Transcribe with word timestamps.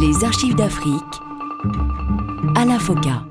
Les 0.00 0.24
archives 0.24 0.54
d'Afrique 0.54 1.02
à 2.56 2.64
la 2.64 2.78
FOCA. 2.78 3.22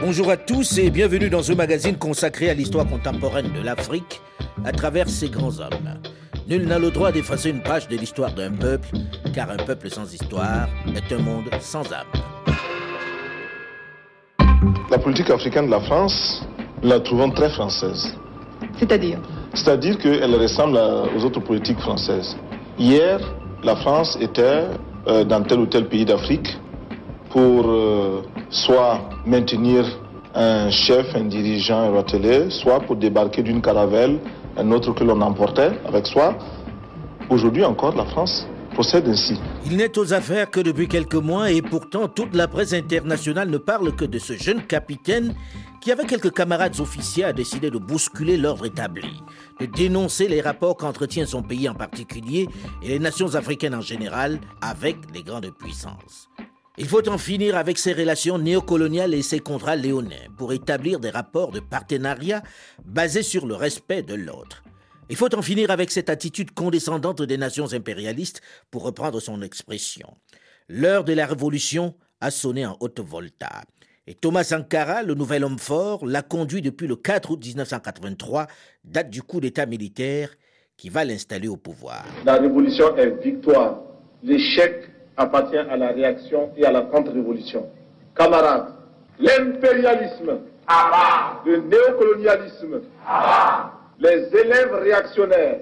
Bonjour 0.00 0.30
à 0.30 0.36
tous 0.36 0.78
et 0.78 0.90
bienvenue 0.90 1.28
dans 1.28 1.42
ce 1.42 1.52
magazine 1.52 1.96
consacré 1.96 2.50
à 2.50 2.54
l'histoire 2.54 2.86
contemporaine 2.86 3.50
de 3.52 3.60
l'Afrique 3.60 4.20
à 4.64 4.70
travers 4.70 5.08
ses 5.08 5.28
grands 5.28 5.58
hommes. 5.58 5.98
Nul 6.48 6.66
n'a 6.68 6.78
le 6.78 6.92
droit 6.92 7.10
d'effacer 7.10 7.50
une 7.50 7.62
page 7.62 7.88
de 7.88 7.96
l'histoire 7.96 8.32
d'un 8.32 8.52
peuple, 8.52 8.88
car 9.34 9.50
un 9.50 9.56
peuple 9.56 9.90
sans 9.90 10.12
histoire 10.12 10.68
est 10.94 11.12
un 11.12 11.18
monde 11.18 11.50
sans 11.60 11.92
âme. 11.92 12.06
La 14.88 14.98
politique 14.98 15.30
africaine 15.30 15.66
de 15.66 15.72
la 15.72 15.80
France, 15.80 16.46
nous 16.82 16.88
la 16.88 17.00
trouvons 17.00 17.30
très 17.30 17.50
française. 17.50 18.14
C'est-à-dire? 18.78 19.18
C'est-à-dire 19.54 19.98
qu'elle 19.98 20.34
ressemble 20.36 20.78
aux 21.16 21.24
autres 21.24 21.40
politiques 21.40 21.80
françaises. 21.80 22.36
Hier, 22.80 23.20
la 23.62 23.76
France 23.76 24.16
était 24.22 24.64
euh, 25.06 25.22
dans 25.24 25.42
tel 25.42 25.60
ou 25.60 25.66
tel 25.66 25.86
pays 25.86 26.06
d'Afrique 26.06 26.48
pour 27.28 27.66
euh, 27.68 28.22
soit 28.48 29.00
maintenir 29.26 29.84
un 30.34 30.70
chef, 30.70 31.14
un 31.14 31.24
dirigeant 31.24 31.92
rotelé, 31.92 32.48
soit 32.48 32.80
pour 32.80 32.96
débarquer 32.96 33.42
d'une 33.42 33.60
caravelle, 33.60 34.18
un 34.56 34.72
autre 34.72 34.94
que 34.94 35.04
l'on 35.04 35.20
emportait 35.20 35.72
avec 35.86 36.06
soi. 36.06 36.38
Aujourd'hui 37.28 37.66
encore, 37.66 37.94
la 37.94 38.06
France 38.06 38.46
Il 39.66 39.76
n'est 39.76 39.98
aux 39.98 40.14
affaires 40.14 40.50
que 40.50 40.60
depuis 40.60 40.88
quelques 40.88 41.14
mois 41.14 41.50
et 41.50 41.60
pourtant 41.60 42.08
toute 42.08 42.34
la 42.34 42.48
presse 42.48 42.72
internationale 42.72 43.50
ne 43.50 43.58
parle 43.58 43.94
que 43.94 44.06
de 44.06 44.18
ce 44.18 44.34
jeune 44.34 44.66
capitaine 44.66 45.34
qui, 45.82 45.92
avec 45.92 46.06
quelques 46.06 46.32
camarades 46.32 46.80
officiers, 46.80 47.24
a 47.24 47.32
décidé 47.32 47.70
de 47.70 47.78
bousculer 47.78 48.38
l'ordre 48.38 48.66
établi, 48.66 49.22
de 49.60 49.66
dénoncer 49.66 50.28
les 50.28 50.40
rapports 50.40 50.76
qu'entretient 50.76 51.26
son 51.26 51.42
pays 51.42 51.68
en 51.68 51.74
particulier 51.74 52.48
et 52.82 52.88
les 52.88 52.98
nations 52.98 53.34
africaines 53.34 53.74
en 53.74 53.82
général 53.82 54.40
avec 54.62 54.96
les 55.14 55.22
grandes 55.22 55.50
puissances. 55.58 56.30
Il 56.78 56.88
faut 56.88 57.06
en 57.08 57.18
finir 57.18 57.56
avec 57.56 57.76
ces 57.76 57.92
relations 57.92 58.38
néocoloniales 58.38 59.12
et 59.12 59.22
ces 59.22 59.40
contrats 59.40 59.76
léonins 59.76 60.30
pour 60.38 60.54
établir 60.54 61.00
des 61.00 61.10
rapports 61.10 61.50
de 61.50 61.60
partenariat 61.60 62.42
basés 62.86 63.22
sur 63.22 63.46
le 63.46 63.54
respect 63.54 64.02
de 64.02 64.14
l'autre. 64.14 64.62
Il 65.10 65.16
faut 65.16 65.34
en 65.34 65.42
finir 65.42 65.72
avec 65.72 65.90
cette 65.90 66.08
attitude 66.08 66.52
condescendante 66.52 67.20
des 67.22 67.36
nations 67.36 67.72
impérialistes, 67.72 68.42
pour 68.70 68.84
reprendre 68.84 69.18
son 69.18 69.42
expression. 69.42 70.06
L'heure 70.68 71.02
de 71.02 71.12
la 71.12 71.26
révolution 71.26 71.94
a 72.20 72.30
sonné 72.30 72.64
en 72.64 72.76
haute 72.78 73.00
volta. 73.00 73.62
Et 74.06 74.14
Thomas 74.14 74.44
Sankara, 74.44 75.02
le 75.02 75.14
nouvel 75.14 75.42
homme 75.42 75.58
fort, 75.58 76.06
l'a 76.06 76.22
conduit 76.22 76.62
depuis 76.62 76.86
le 76.86 76.94
4 76.94 77.32
août 77.32 77.44
1983, 77.44 78.46
date 78.84 79.10
du 79.10 79.24
coup 79.24 79.40
d'État 79.40 79.66
militaire 79.66 80.30
qui 80.76 80.90
va 80.90 81.04
l'installer 81.04 81.48
au 81.48 81.56
pouvoir. 81.56 82.04
La 82.24 82.34
révolution 82.36 82.96
est 82.96 83.20
victoire. 83.20 83.80
L'échec 84.22 84.90
appartient 85.16 85.58
à 85.58 85.76
la 85.76 85.88
réaction 85.88 86.52
et 86.56 86.64
à 86.64 86.70
la 86.70 86.82
contre-révolution. 86.82 87.66
Camarades, 88.14 88.74
l'impérialisme, 89.18 90.38
le 91.46 91.56
néocolonialisme, 91.62 92.82
les 94.00 94.28
élèves 94.34 94.72
réactionnaires, 94.74 95.60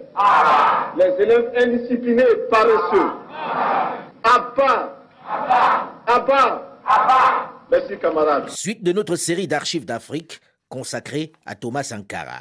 les 0.96 1.22
élèves 1.22 1.50
indisciplinés, 1.56 2.24
paresseux, 2.50 3.10
à 4.22 4.54
à 6.06 7.54
Merci 7.70 7.98
camarades. 7.98 8.48
Suite 8.48 8.82
de 8.82 8.92
notre 8.92 9.16
série 9.16 9.46
d'archives 9.46 9.84
d'Afrique 9.84 10.40
consacrée 10.68 11.32
à 11.44 11.54
Thomas 11.54 11.82
Sankara. 11.82 12.40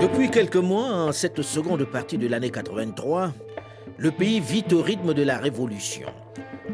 Depuis 0.00 0.30
quelques 0.30 0.56
mois, 0.56 0.88
en 0.88 1.12
cette 1.12 1.42
seconde 1.42 1.84
partie 1.84 2.18
de 2.18 2.26
l'année 2.26 2.50
83, 2.50 3.32
le 3.98 4.10
pays 4.10 4.40
vit 4.40 4.64
au 4.72 4.82
rythme 4.82 5.14
de 5.14 5.22
la 5.22 5.38
révolution. 5.38 6.08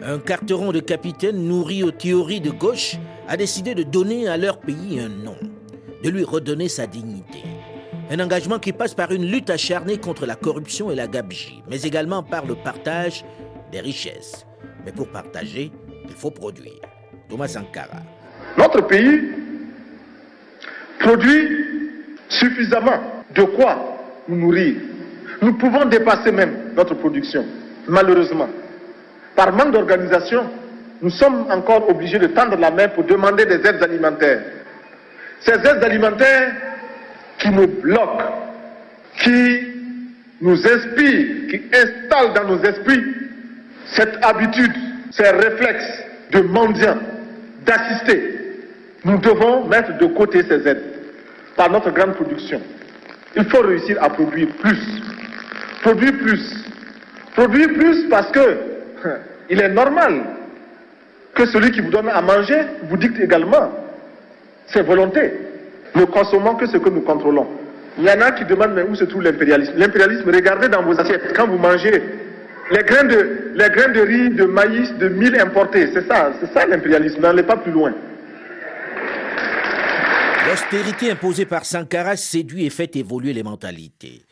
Un 0.02 0.18
carteron 0.18 0.70
de 0.70 0.80
capitaine 0.80 1.36
nourri 1.48 1.82
aux 1.82 1.90
théories 1.90 2.40
de 2.40 2.50
gauche 2.50 2.96
a 3.26 3.36
décidé 3.36 3.74
de 3.74 3.82
donner 3.82 4.28
à 4.28 4.36
leur 4.36 4.58
pays 4.58 5.00
un 5.00 5.08
nom, 5.08 5.36
de 6.04 6.08
lui 6.08 6.22
redonner 6.22 6.68
sa 6.68 6.86
dignité. 6.86 7.42
Un 8.10 8.20
engagement 8.20 8.58
qui 8.58 8.72
passe 8.72 8.94
par 8.94 9.10
une 9.10 9.26
lutte 9.26 9.50
acharnée 9.50 9.98
contre 9.98 10.24
la 10.24 10.36
corruption 10.36 10.90
et 10.90 10.94
la 10.94 11.08
gabegie, 11.08 11.62
mais 11.68 11.82
également 11.82 12.22
par 12.22 12.46
le 12.46 12.54
partage 12.54 13.24
des 13.72 13.80
richesses. 13.80 14.46
Mais 14.86 14.92
pour 14.92 15.08
partager, 15.08 15.72
il 16.08 16.14
faut 16.14 16.30
produire. 16.30 16.80
Thomas 17.28 17.48
Sankara. 17.48 18.02
Notre 18.56 18.86
pays 18.86 19.20
produit 21.00 21.48
suffisamment 22.28 23.00
de 23.34 23.42
quoi 23.42 23.98
nous 24.28 24.36
nourrir. 24.36 24.76
Nous 25.42 25.54
pouvons 25.54 25.84
dépasser 25.86 26.30
même 26.30 26.72
notre 26.76 26.94
production, 26.94 27.44
malheureusement. 27.88 28.48
Par 29.38 29.52
manque 29.52 29.70
d'organisation, 29.70 30.50
nous 31.00 31.10
sommes 31.10 31.46
encore 31.48 31.88
obligés 31.88 32.18
de 32.18 32.26
tendre 32.26 32.56
la 32.56 32.72
main 32.72 32.88
pour 32.88 33.04
demander 33.04 33.46
des 33.46 33.64
aides 33.64 33.80
alimentaires. 33.80 34.42
Ces 35.38 35.52
aides 35.52 35.84
alimentaires 35.84 36.56
qui 37.38 37.48
nous 37.50 37.68
bloquent, 37.68 38.32
qui 39.20 39.60
nous 40.40 40.56
inspirent, 40.66 41.50
qui 41.50 41.62
installent 41.72 42.34
dans 42.34 42.48
nos 42.48 42.60
esprits 42.64 43.00
cette 43.92 44.18
habitude, 44.24 44.72
ces 45.12 45.30
réflexes 45.30 46.02
de 46.32 46.40
mendiants, 46.40 46.98
d'assister. 47.64 48.40
Nous 49.04 49.18
devons 49.18 49.68
mettre 49.68 49.98
de 49.98 50.06
côté 50.06 50.42
ces 50.42 50.66
aides 50.66 50.82
par 51.54 51.70
notre 51.70 51.92
grande 51.92 52.14
production. 52.14 52.60
Il 53.36 53.44
faut 53.44 53.60
réussir 53.60 54.02
à 54.02 54.10
produire 54.10 54.48
plus. 54.60 54.80
Produire 55.82 56.18
plus. 56.18 56.64
Produire 57.36 57.68
plus 57.68 58.08
parce 58.08 58.32
que 58.32 58.77
il 59.50 59.60
est 59.60 59.68
normal 59.68 60.22
que 61.34 61.46
celui 61.46 61.70
qui 61.70 61.80
vous 61.80 61.90
donne 61.90 62.08
à 62.08 62.20
manger 62.20 62.58
vous 62.84 62.96
dicte 62.96 63.20
également 63.20 63.70
ses 64.66 64.82
volontés. 64.82 65.32
Ne 65.94 66.04
consommons 66.04 66.54
que 66.54 66.66
ce 66.66 66.76
que 66.76 66.88
nous 66.88 67.00
contrôlons. 67.00 67.46
Il 67.98 68.04
y 68.04 68.10
en 68.10 68.20
a 68.20 68.32
qui 68.32 68.44
demandent 68.44 68.78
où 68.88 68.94
se 68.94 69.04
trouve 69.04 69.22
l'impérialisme? 69.22 69.72
L'impérialisme, 69.76 70.30
regardez 70.30 70.68
dans 70.68 70.82
vos 70.82 70.98
assiettes, 70.98 71.32
quand 71.34 71.48
vous 71.48 71.58
mangez 71.58 72.02
les 72.70 72.82
grains 72.82 73.04
de, 73.04 73.52
les 73.54 73.68
grains 73.70 73.92
de 73.92 74.00
riz, 74.00 74.30
de 74.30 74.44
maïs, 74.44 74.92
de 74.98 75.08
mil 75.08 75.38
importés, 75.40 75.88
c'est 75.92 76.06
ça, 76.06 76.32
c'est 76.40 76.52
ça 76.52 76.66
l'impérialisme, 76.66 77.20
n'allez 77.20 77.42
pas 77.42 77.56
plus 77.56 77.72
loin. 77.72 77.92
L'austérité 80.48 81.10
imposée 81.10 81.44
par 81.44 81.64
Sankara 81.64 82.16
séduit 82.16 82.66
et 82.66 82.70
fait 82.70 82.94
évoluer 82.96 83.32
les 83.32 83.42
mentalités. 83.42 84.22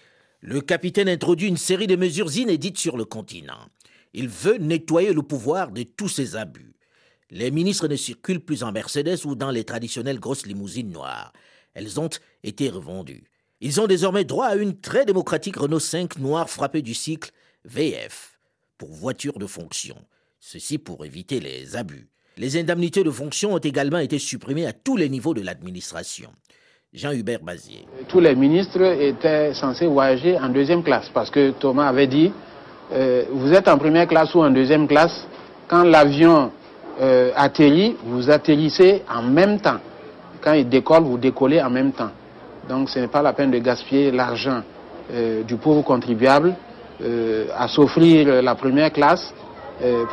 Le 0.41 0.61
capitaine 0.61 1.09
introduit 1.09 1.49
une 1.49 1.57
série 1.57 1.87
de 1.87 1.97
mesures 1.97 2.35
inédites 2.37 2.79
sur 2.79 2.97
le 2.97 3.05
continent. 3.05 3.69
Il 4.19 4.29
veut 4.29 4.57
nettoyer 4.57 5.13
le 5.13 5.21
pouvoir 5.21 5.71
de 5.71 5.83
tous 5.83 6.09
ses 6.09 6.37
abus. 6.37 6.73
Les 7.31 7.51
ministres 7.51 7.87
ne 7.87 7.97
circulent 7.97 8.41
plus 8.41 8.63
en 8.63 8.73
Mercedes 8.73 9.27
ou 9.27 9.35
dans 9.35 9.51
les 9.51 9.65
traditionnelles 9.65 10.19
grosses 10.19 10.47
limousines 10.47 10.91
noires. 10.91 11.35
Elles 11.75 12.01
ont 12.01 12.09
été 12.43 12.71
revendues. 12.71 13.25
Ils 13.61 13.79
ont 13.79 13.87
désormais 13.87 14.25
droit 14.25 14.47
à 14.47 14.57
une 14.57 14.81
très 14.81 15.05
démocratique 15.05 15.59
Renault 15.59 15.81
5 15.81 16.19
noire 16.19 16.49
frappée 16.49 16.81
du 16.81 16.95
cycle 16.95 17.31
VF 17.67 18.39
pour 18.79 18.89
voiture 18.91 19.39
de 19.39 19.47
fonction. 19.47 19.97
Ceci 20.41 20.79
pour 20.79 21.05
éviter 21.05 21.39
les 21.39 21.77
abus. 21.77 22.09
Les 22.39 22.59
indemnités 22.59 23.05
de 23.05 23.11
fonction 23.11 23.53
ont 23.53 23.59
également 23.59 23.99
été 23.99 24.19
supprimées 24.19 24.67
à 24.67 24.73
tous 24.73 24.97
les 24.97 25.11
niveaux 25.11 25.35
de 25.35 25.43
l'administration. 25.43 26.31
Jean-Hubert 26.95 27.43
Bazier. 27.43 27.85
Tous 28.09 28.21
les 28.21 28.35
ministres 28.35 28.83
étaient 28.99 29.53
censés 29.53 29.87
voyager 29.87 30.39
en 30.39 30.49
deuxième 30.49 30.83
classe 30.83 31.11
parce 31.13 31.31
que 31.31 31.51
Thomas 31.51 31.89
avait 31.89 32.07
dit 32.07 32.33
euh, 32.93 33.25
vous 33.31 33.53
êtes 33.53 33.69
en 33.69 33.79
première 33.79 34.07
classe 34.07 34.35
ou 34.35 34.41
en 34.43 34.51
deuxième 34.51 34.87
classe. 34.87 35.27
Quand 35.69 35.83
l'avion 35.83 36.53
euh, 37.01 37.31
atterrit, 37.37 37.97
vous 38.05 38.31
atterrissez 38.31 39.03
en 39.13 39.23
même 39.23 39.61
temps. 39.61 39.79
Quand 40.41 40.53
il 40.53 40.69
décolle, 40.69 41.03
vous 41.03 41.19
décollez 41.19 41.61
en 41.61 41.71
même 41.71 41.93
temps. 41.93 42.11
Donc 42.69 42.91
ce 42.91 42.99
n'est 42.99 43.09
pas 43.09 43.23
la 43.23 43.33
peine 43.33 43.51
de 43.51 43.59
gaspiller 43.59 44.11
l'argent 44.11 44.63
euh, 45.13 45.43
du 45.43 45.57
pauvre 45.57 45.83
contribuable 45.83 46.55
à 47.55 47.69
s'offrir 47.69 48.43
la 48.43 48.55
première 48.55 48.91
classe 48.91 49.35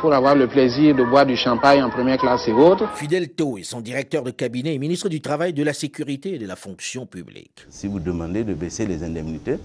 pour 0.02 0.12
avoir 0.12 0.34
le 0.34 0.48
plaisir 0.48 0.94
de 0.94 1.02
boire 1.02 1.24
du 1.24 1.34
champagne 1.34 1.82
en 1.82 1.88
première 1.88 2.18
classe 2.18 2.46
et 2.46 2.52
autres. 2.52 2.86
Fidel 2.94 3.30
Tau 3.30 3.56
est 3.56 3.62
son 3.62 3.80
directeur 3.80 4.22
de 4.22 4.30
cabinet 4.30 4.74
et 4.74 4.78
ministre 4.78 5.08
du 5.08 5.22
Travail, 5.22 5.54
de 5.54 5.62
la 5.62 5.72
Sécurité 5.72 6.34
et 6.34 6.38
de 6.38 6.46
la 6.46 6.56
Fonction 6.56 7.06
publique. 7.06 7.64
Si 7.70 7.86
vous 7.86 8.00
demandez 8.00 8.44
de 8.44 8.52
baisser 8.52 8.84
les 8.84 9.02
indemnités 9.02 9.56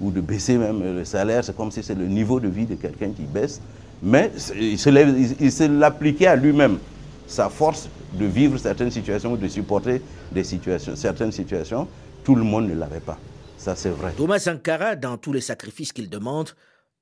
ou 0.00 0.10
de 0.10 0.20
baisser 0.20 0.56
même 0.56 0.82
le 0.82 1.04
salaire, 1.04 1.44
c'est 1.44 1.56
comme 1.56 1.70
si 1.70 1.82
c'est 1.82 1.94
le 1.94 2.06
niveau 2.06 2.40
de 2.40 2.48
vie 2.48 2.66
de 2.66 2.74
quelqu'un 2.74 3.10
qui 3.10 3.22
baisse. 3.22 3.60
Mais 4.02 4.30
il 4.54 4.78
se 4.78 5.66
l'appliquait 5.66 6.28
à 6.28 6.36
lui-même, 6.36 6.78
sa 7.26 7.48
force 7.48 7.88
de 8.14 8.24
vivre 8.24 8.56
certaines 8.58 8.90
situations 8.90 9.32
ou 9.32 9.36
de 9.36 9.48
supporter 9.48 10.00
des 10.32 10.44
situations, 10.44 10.94
certaines 10.96 11.32
situations, 11.32 11.88
tout 12.24 12.34
le 12.34 12.44
monde 12.44 12.68
ne 12.68 12.74
l'avait 12.74 13.00
pas. 13.00 13.18
Ça, 13.56 13.74
c'est 13.74 13.90
vrai. 13.90 14.12
Thomas 14.16 14.38
Sankara, 14.38 14.94
dans 14.94 15.18
tous 15.18 15.32
les 15.32 15.40
sacrifices 15.40 15.92
qu'il 15.92 16.08
demande, 16.08 16.50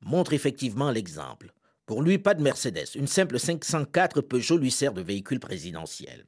montre 0.00 0.32
effectivement 0.32 0.90
l'exemple. 0.90 1.52
Pour 1.84 2.02
lui, 2.02 2.19
pas 2.19 2.34
de 2.34 2.42
Mercedes. 2.42 2.87
Une 2.96 3.06
simple 3.06 3.38
504 3.38 4.22
Peugeot 4.22 4.56
lui 4.56 4.70
sert 4.70 4.92
de 4.92 5.02
véhicule 5.02 5.38
présidentiel. 5.38 6.25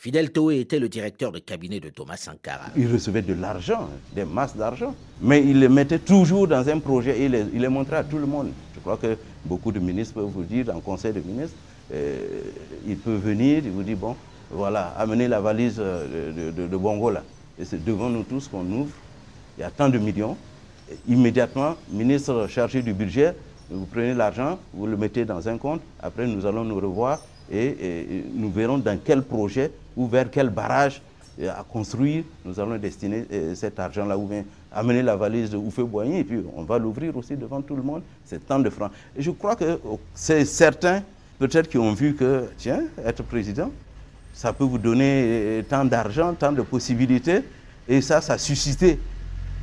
Fidel 0.00 0.30
Toé 0.32 0.60
était 0.60 0.78
le 0.78 0.88
directeur 0.88 1.30
de 1.30 1.40
cabinet 1.40 1.78
de 1.78 1.90
Thomas 1.90 2.16
Sankara. 2.16 2.68
Il 2.74 2.90
recevait 2.90 3.20
de 3.20 3.34
l'argent, 3.34 3.86
des 4.14 4.24
masses 4.24 4.56
d'argent, 4.56 4.94
mais 5.20 5.44
il 5.44 5.60
les 5.60 5.68
mettait 5.68 5.98
toujours 5.98 6.48
dans 6.48 6.66
un 6.70 6.78
projet 6.78 7.20
et 7.20 7.26
il 7.26 7.60
les, 7.60 7.68
montrait 7.68 7.96
à 7.98 8.04
tout 8.04 8.16
le 8.16 8.24
monde. 8.24 8.48
Je 8.74 8.80
crois 8.80 8.96
que 8.96 9.18
beaucoup 9.44 9.70
de 9.70 9.78
ministres 9.78 10.14
peuvent 10.14 10.24
vous 10.24 10.44
dire, 10.44 10.74
en 10.74 10.80
conseil 10.80 11.12
de 11.12 11.20
ministres, 11.20 11.54
euh, 11.92 12.16
il 12.86 12.96
peut 12.96 13.14
venir, 13.14 13.60
il 13.62 13.72
vous 13.72 13.82
dit, 13.82 13.94
bon, 13.94 14.16
voilà, 14.50 14.94
amenez 14.96 15.28
la 15.28 15.38
valise 15.38 15.76
euh, 15.78 16.50
de, 16.50 16.66
de, 16.66 16.76
Bongo 16.78 17.10
là. 17.10 17.22
Et 17.58 17.66
c'est 17.66 17.84
devant 17.84 18.08
nous 18.08 18.22
tous 18.22 18.48
qu'on 18.48 18.64
ouvre. 18.72 18.94
Il 19.58 19.60
y 19.60 19.64
a 19.64 19.70
tant 19.70 19.90
de 19.90 19.98
millions. 19.98 20.34
Immédiatement, 21.08 21.74
ministre 21.90 22.46
chargé 22.48 22.80
du 22.80 22.94
budget, 22.94 23.34
vous 23.70 23.84
prenez 23.84 24.14
l'argent, 24.14 24.58
vous 24.72 24.86
le 24.86 24.96
mettez 24.96 25.26
dans 25.26 25.46
un 25.46 25.58
compte. 25.58 25.82
Après, 26.02 26.26
nous 26.26 26.46
allons 26.46 26.64
nous 26.64 26.80
revoir 26.80 27.20
et 27.52 28.24
nous 28.32 28.50
verrons 28.50 28.78
dans 28.78 28.98
quel 29.04 29.22
projet 29.22 29.70
ou 29.96 30.06
vers 30.06 30.30
quel 30.30 30.50
barrage 30.50 31.02
à 31.42 31.64
construire, 31.64 32.24
nous 32.44 32.58
allons 32.60 32.76
destiner 32.76 33.24
cet 33.54 33.78
argent-là 33.78 34.16
ou 34.18 34.26
bien 34.26 34.44
amener 34.72 35.02
la 35.02 35.16
valise 35.16 35.50
de 35.50 35.56
Oufé 35.56 35.82
Boigny 35.82 36.18
et 36.18 36.24
puis 36.24 36.42
on 36.54 36.64
va 36.64 36.78
l'ouvrir 36.78 37.16
aussi 37.16 37.36
devant 37.36 37.62
tout 37.62 37.76
le 37.76 37.82
monde, 37.82 38.02
c'est 38.26 38.46
tant 38.46 38.58
de 38.58 38.68
francs. 38.68 38.92
Et 39.16 39.22
je 39.22 39.30
crois 39.30 39.56
que 39.56 39.80
c'est 40.14 40.44
certains, 40.44 41.02
peut-être 41.38 41.68
qui 41.68 41.78
ont 41.78 41.92
vu 41.92 42.14
que, 42.14 42.50
tiens, 42.58 42.82
être 43.04 43.22
président, 43.22 43.70
ça 44.34 44.52
peut 44.52 44.64
vous 44.64 44.78
donner 44.78 45.64
tant 45.68 45.84
d'argent, 45.84 46.34
tant 46.34 46.52
de 46.52 46.62
possibilités, 46.62 47.42
et 47.88 48.00
ça, 48.00 48.20
ça 48.20 48.34
a 48.34 48.38
suscité 48.38 48.98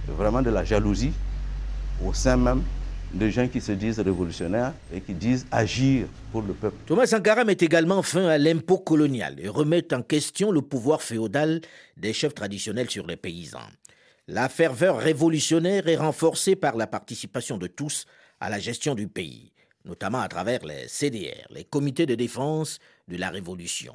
vraiment 0.08 0.42
de 0.42 0.50
la 0.50 0.64
jalousie 0.64 1.14
au 2.04 2.14
sein 2.14 2.38
même 2.38 2.62
de 3.13 3.30
gens 3.30 3.48
qui 3.48 3.62
se 3.62 3.71
disent 3.71 4.00
révolutionnaires 4.00 4.74
et 4.94 5.01
qui 5.01 5.13
disent 5.13 5.45
agir 5.51 6.07
pour 6.31 6.42
le 6.42 6.54
peuple. 6.54 6.77
Thomas 6.86 7.07
Sankara 7.07 7.44
met 7.45 7.57
également 7.59 8.01
fin 8.04 8.27
à 8.27 8.38
l'impôt 8.38 8.77
colonial 8.77 9.36
et 9.39 9.48
remet 9.48 9.94
en 9.94 10.01
question 10.01 10.51
le 10.51 10.62
pouvoir 10.62 11.01
féodal 11.01 11.62
des 11.95 12.13
chefs 12.13 12.36
traditionnels 12.36 12.89
sur 12.89 13.07
les 13.07 13.18
paysans. 13.18 13.59
La 14.27 14.50
ferveur 14.50 14.98
révolutionnaire 14.98 15.88
est 15.88 15.95
renforcée 15.95 16.56
par 16.56 16.75
la 16.75 16.86
participation 16.88 17.57
de 17.57 17.68
tous 17.68 18.06
à 18.42 18.50
la 18.50 18.59
gestion 18.59 18.94
du 18.94 19.07
pays, 19.07 19.54
notamment 19.86 20.19
à 20.19 20.27
travers 20.27 20.65
les 20.65 20.88
CDR, 20.88 21.48
les 21.50 21.63
comités 21.63 22.06
de 22.06 22.15
défense 22.15 22.80
de 23.07 23.15
la 23.15 23.30
révolution. 23.30 23.94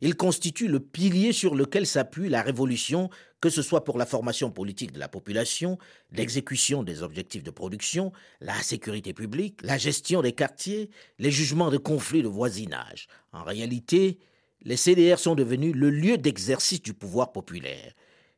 Il 0.00 0.16
constitue 0.16 0.68
le 0.68 0.80
pilier 0.80 1.32
sur 1.32 1.54
lequel 1.54 1.86
s'appuie 1.86 2.28
la 2.28 2.42
révolution, 2.42 3.10
que 3.40 3.50
ce 3.50 3.62
soit 3.62 3.84
pour 3.84 3.98
la 3.98 4.06
formation 4.06 4.50
politique 4.50 4.92
de 4.92 4.98
la 4.98 5.08
population, 5.08 5.78
l'exécution 6.12 6.82
des 6.82 7.02
objectifs 7.02 7.42
de 7.42 7.50
production, 7.50 8.12
la 8.40 8.54
sécurité 8.62 9.12
publique, 9.12 9.60
la 9.62 9.78
gestion 9.78 10.22
des 10.22 10.32
quartiers, 10.32 10.90
les 11.18 11.30
jugements 11.30 11.70
de 11.70 11.78
conflits 11.78 12.22
de 12.22 12.28
voisinage. 12.28 13.06
En 13.32 13.44
réalité, 13.44 14.18
les 14.62 14.76
CDR 14.76 15.18
sont 15.18 15.34
devenus 15.34 15.74
le 15.74 15.90
lieu 15.90 16.16
d'exercice 16.16 16.82
du 16.82 16.94
pouvoir 16.94 17.32
populaire. 17.32 17.92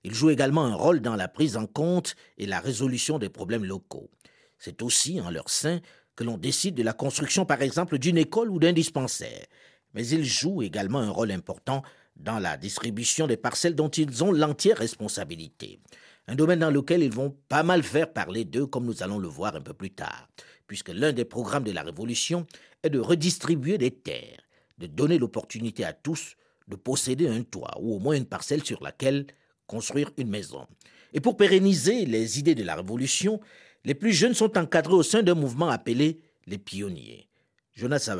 Ils 0.04 0.14
jouent 0.14 0.30
également 0.30 0.64
un 0.64 0.74
rôle 0.74 1.00
dans 1.00 1.16
la 1.16 1.28
prise 1.28 1.56
en 1.56 1.66
compte 1.66 2.16
et 2.38 2.46
la 2.46 2.60
résolution 2.60 3.18
des 3.18 3.28
problèmes 3.28 3.64
locaux. 3.64 4.10
C'est 4.58 4.82
aussi 4.82 5.20
en 5.20 5.30
leur 5.30 5.50
sein 5.50 5.80
que 6.16 6.24
l'on 6.24 6.38
décide 6.38 6.74
de 6.74 6.82
la 6.82 6.92
construction, 6.92 7.44
par 7.44 7.62
exemple, 7.62 7.98
d'une 7.98 8.16
école 8.16 8.50
ou 8.50 8.58
d'un 8.58 8.72
dispensaire 8.72 9.46
mais 9.96 10.06
ils 10.06 10.24
jouent 10.24 10.62
également 10.62 11.00
un 11.00 11.10
rôle 11.10 11.32
important 11.32 11.82
dans 12.16 12.38
la 12.38 12.56
distribution 12.56 13.26
des 13.26 13.38
parcelles 13.38 13.74
dont 13.74 13.88
ils 13.88 14.22
ont 14.22 14.30
l'entière 14.30 14.76
responsabilité. 14.76 15.80
Un 16.28 16.34
domaine 16.34 16.60
dans 16.60 16.70
lequel 16.70 17.02
ils 17.02 17.12
vont 17.12 17.34
pas 17.48 17.62
mal 17.62 17.82
faire 17.82 18.12
parler 18.12 18.44
d'eux, 18.44 18.66
comme 18.66 18.84
nous 18.84 19.02
allons 19.02 19.18
le 19.18 19.28
voir 19.28 19.56
un 19.56 19.60
peu 19.60 19.72
plus 19.72 19.90
tard, 19.90 20.28
puisque 20.66 20.90
l'un 20.90 21.12
des 21.12 21.24
programmes 21.24 21.64
de 21.64 21.72
la 21.72 21.82
Révolution 21.82 22.46
est 22.82 22.90
de 22.90 23.00
redistribuer 23.00 23.78
des 23.78 23.90
terres, 23.90 24.42
de 24.78 24.86
donner 24.86 25.18
l'opportunité 25.18 25.84
à 25.84 25.92
tous 25.92 26.36
de 26.68 26.76
posséder 26.76 27.28
un 27.28 27.42
toit 27.42 27.78
ou 27.80 27.94
au 27.94 27.98
moins 27.98 28.16
une 28.16 28.26
parcelle 28.26 28.64
sur 28.64 28.82
laquelle 28.82 29.26
construire 29.66 30.10
une 30.16 30.28
maison. 30.28 30.66
Et 31.12 31.20
pour 31.20 31.36
pérenniser 31.36 32.04
les 32.04 32.38
idées 32.38 32.54
de 32.54 32.64
la 32.64 32.74
Révolution, 32.74 33.40
les 33.84 33.94
plus 33.94 34.12
jeunes 34.12 34.34
sont 34.34 34.58
encadrés 34.58 34.94
au 34.94 35.02
sein 35.02 35.22
d'un 35.22 35.34
mouvement 35.34 35.68
appelé 35.68 36.20
les 36.46 36.58
pionniers. 36.58 37.25
Jonas. 37.78 38.10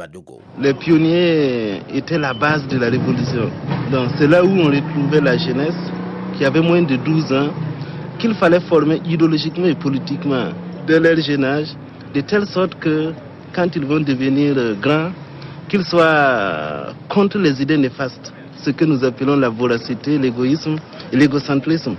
Les 0.60 0.74
pionniers 0.74 1.80
étaient 1.88 2.18
la 2.18 2.34
base 2.34 2.68
de 2.68 2.76
la 2.76 2.90
révolution. 2.90 3.50
Donc 3.90 4.10
c'est 4.18 4.26
là 4.26 4.44
où 4.44 4.48
on 4.48 4.66
retrouvait 4.66 5.22
la 5.22 5.38
jeunesse 5.38 5.90
qui 6.36 6.44
avait 6.44 6.60
moins 6.60 6.82
de 6.82 6.96
12 6.96 7.32
ans, 7.32 7.48
qu'il 8.18 8.34
fallait 8.34 8.60
former 8.60 9.00
idéologiquement 9.06 9.64
et 9.64 9.74
politiquement 9.74 10.50
de 10.86 10.96
leur 10.96 11.16
jeune 11.16 11.42
âge, 11.44 11.68
de 12.12 12.20
telle 12.20 12.44
sorte 12.46 12.74
que 12.74 13.14
quand 13.54 13.74
ils 13.74 13.86
vont 13.86 14.00
devenir 14.00 14.76
grands, 14.78 15.10
qu'ils 15.70 15.84
soient 15.84 16.88
contre 17.08 17.38
les 17.38 17.62
idées 17.62 17.78
néfastes, 17.78 18.34
ce 18.62 18.68
que 18.68 18.84
nous 18.84 19.02
appelons 19.04 19.36
la 19.36 19.48
voracité, 19.48 20.18
l'égoïsme 20.18 20.76
et 21.10 21.16
l'égocentrisme. 21.16 21.94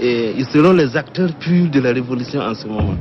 Et 0.00 0.32
ils 0.38 0.46
seront 0.46 0.72
les 0.72 0.96
acteurs 0.96 1.34
purs 1.34 1.68
de 1.68 1.80
la 1.80 1.92
révolution 1.92 2.40
en 2.40 2.54
ce 2.54 2.66
moment. 2.66 2.96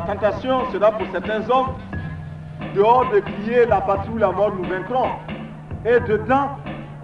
La 0.00 0.14
tentation 0.14 0.70
sera 0.72 0.92
pour 0.92 1.06
certains 1.12 1.48
hommes, 1.50 1.74
dehors 2.74 3.10
de 3.10 3.20
crier 3.20 3.66
la 3.66 3.80
patrouille, 3.80 4.20
la 4.20 4.30
mort, 4.30 4.54
nous 4.54 4.68
vaincrons. 4.68 5.10
Et 5.84 6.00
dedans, 6.00 6.56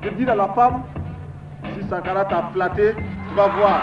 de 0.02 0.10
dire 0.10 0.30
à 0.30 0.34
la 0.34 0.48
femme, 0.54 0.82
si 1.74 1.88
Sankara 1.88 2.24
t'a 2.24 2.50
flatté, 2.52 2.94
tu 2.94 3.34
vas 3.34 3.48
voir. 3.48 3.80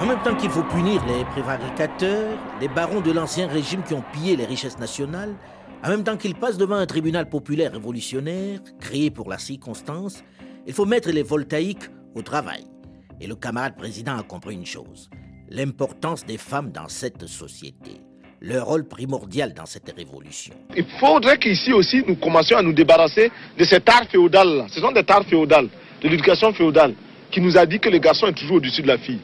En 0.00 0.06
même 0.06 0.20
temps 0.20 0.34
qu'il 0.36 0.50
faut 0.50 0.62
punir 0.62 1.02
les 1.06 1.24
prévaricateurs, 1.24 2.38
les 2.60 2.68
barons 2.68 3.00
de 3.00 3.12
l'ancien 3.12 3.48
régime 3.48 3.82
qui 3.82 3.94
ont 3.94 4.04
pillé 4.12 4.36
les 4.36 4.46
richesses 4.46 4.78
nationales, 4.78 5.34
en 5.84 5.88
même 5.88 6.04
temps 6.04 6.16
qu'ils 6.16 6.34
passent 6.34 6.58
devant 6.58 6.76
un 6.76 6.86
tribunal 6.86 7.28
populaire 7.28 7.72
révolutionnaire, 7.72 8.60
créé 8.80 9.10
pour 9.10 9.28
la 9.28 9.38
circonstance, 9.38 10.22
il 10.66 10.72
faut 10.72 10.86
mettre 10.86 11.10
les 11.10 11.22
voltaïques 11.22 11.90
au 12.14 12.22
travail. 12.22 12.64
Et 13.20 13.26
le 13.26 13.34
camarade 13.34 13.76
président 13.76 14.16
a 14.16 14.22
compris 14.22 14.54
une 14.54 14.66
chose, 14.66 15.10
l'importance 15.50 16.24
des 16.24 16.38
femmes 16.38 16.70
dans 16.70 16.88
cette 16.88 17.26
société, 17.26 18.00
leur 18.40 18.66
rôle 18.66 18.86
primordial 18.86 19.52
dans 19.54 19.66
cette 19.66 19.92
révolution. 19.96 20.54
Il 20.76 20.84
faudrait 21.00 21.38
qu'ici 21.38 21.72
aussi 21.72 22.04
nous 22.06 22.14
commencions 22.14 22.58
à 22.58 22.62
nous 22.62 22.72
débarrasser 22.72 23.32
de 23.58 23.64
cet 23.64 23.88
art 23.88 24.04
féodal. 24.08 24.66
Ce 24.68 24.80
sont 24.80 24.92
des 24.92 25.02
arts 25.08 25.24
féodales, 25.24 25.68
de 26.00 26.08
l'éducation 26.08 26.52
féodale, 26.52 26.94
qui 27.32 27.40
nous 27.40 27.56
a 27.58 27.66
dit 27.66 27.80
que 27.80 27.88
le 27.88 27.98
garçon 27.98 28.28
est 28.28 28.34
toujours 28.34 28.56
au-dessus 28.58 28.82
de 28.82 28.88
la 28.88 28.98
fille. 28.98 29.20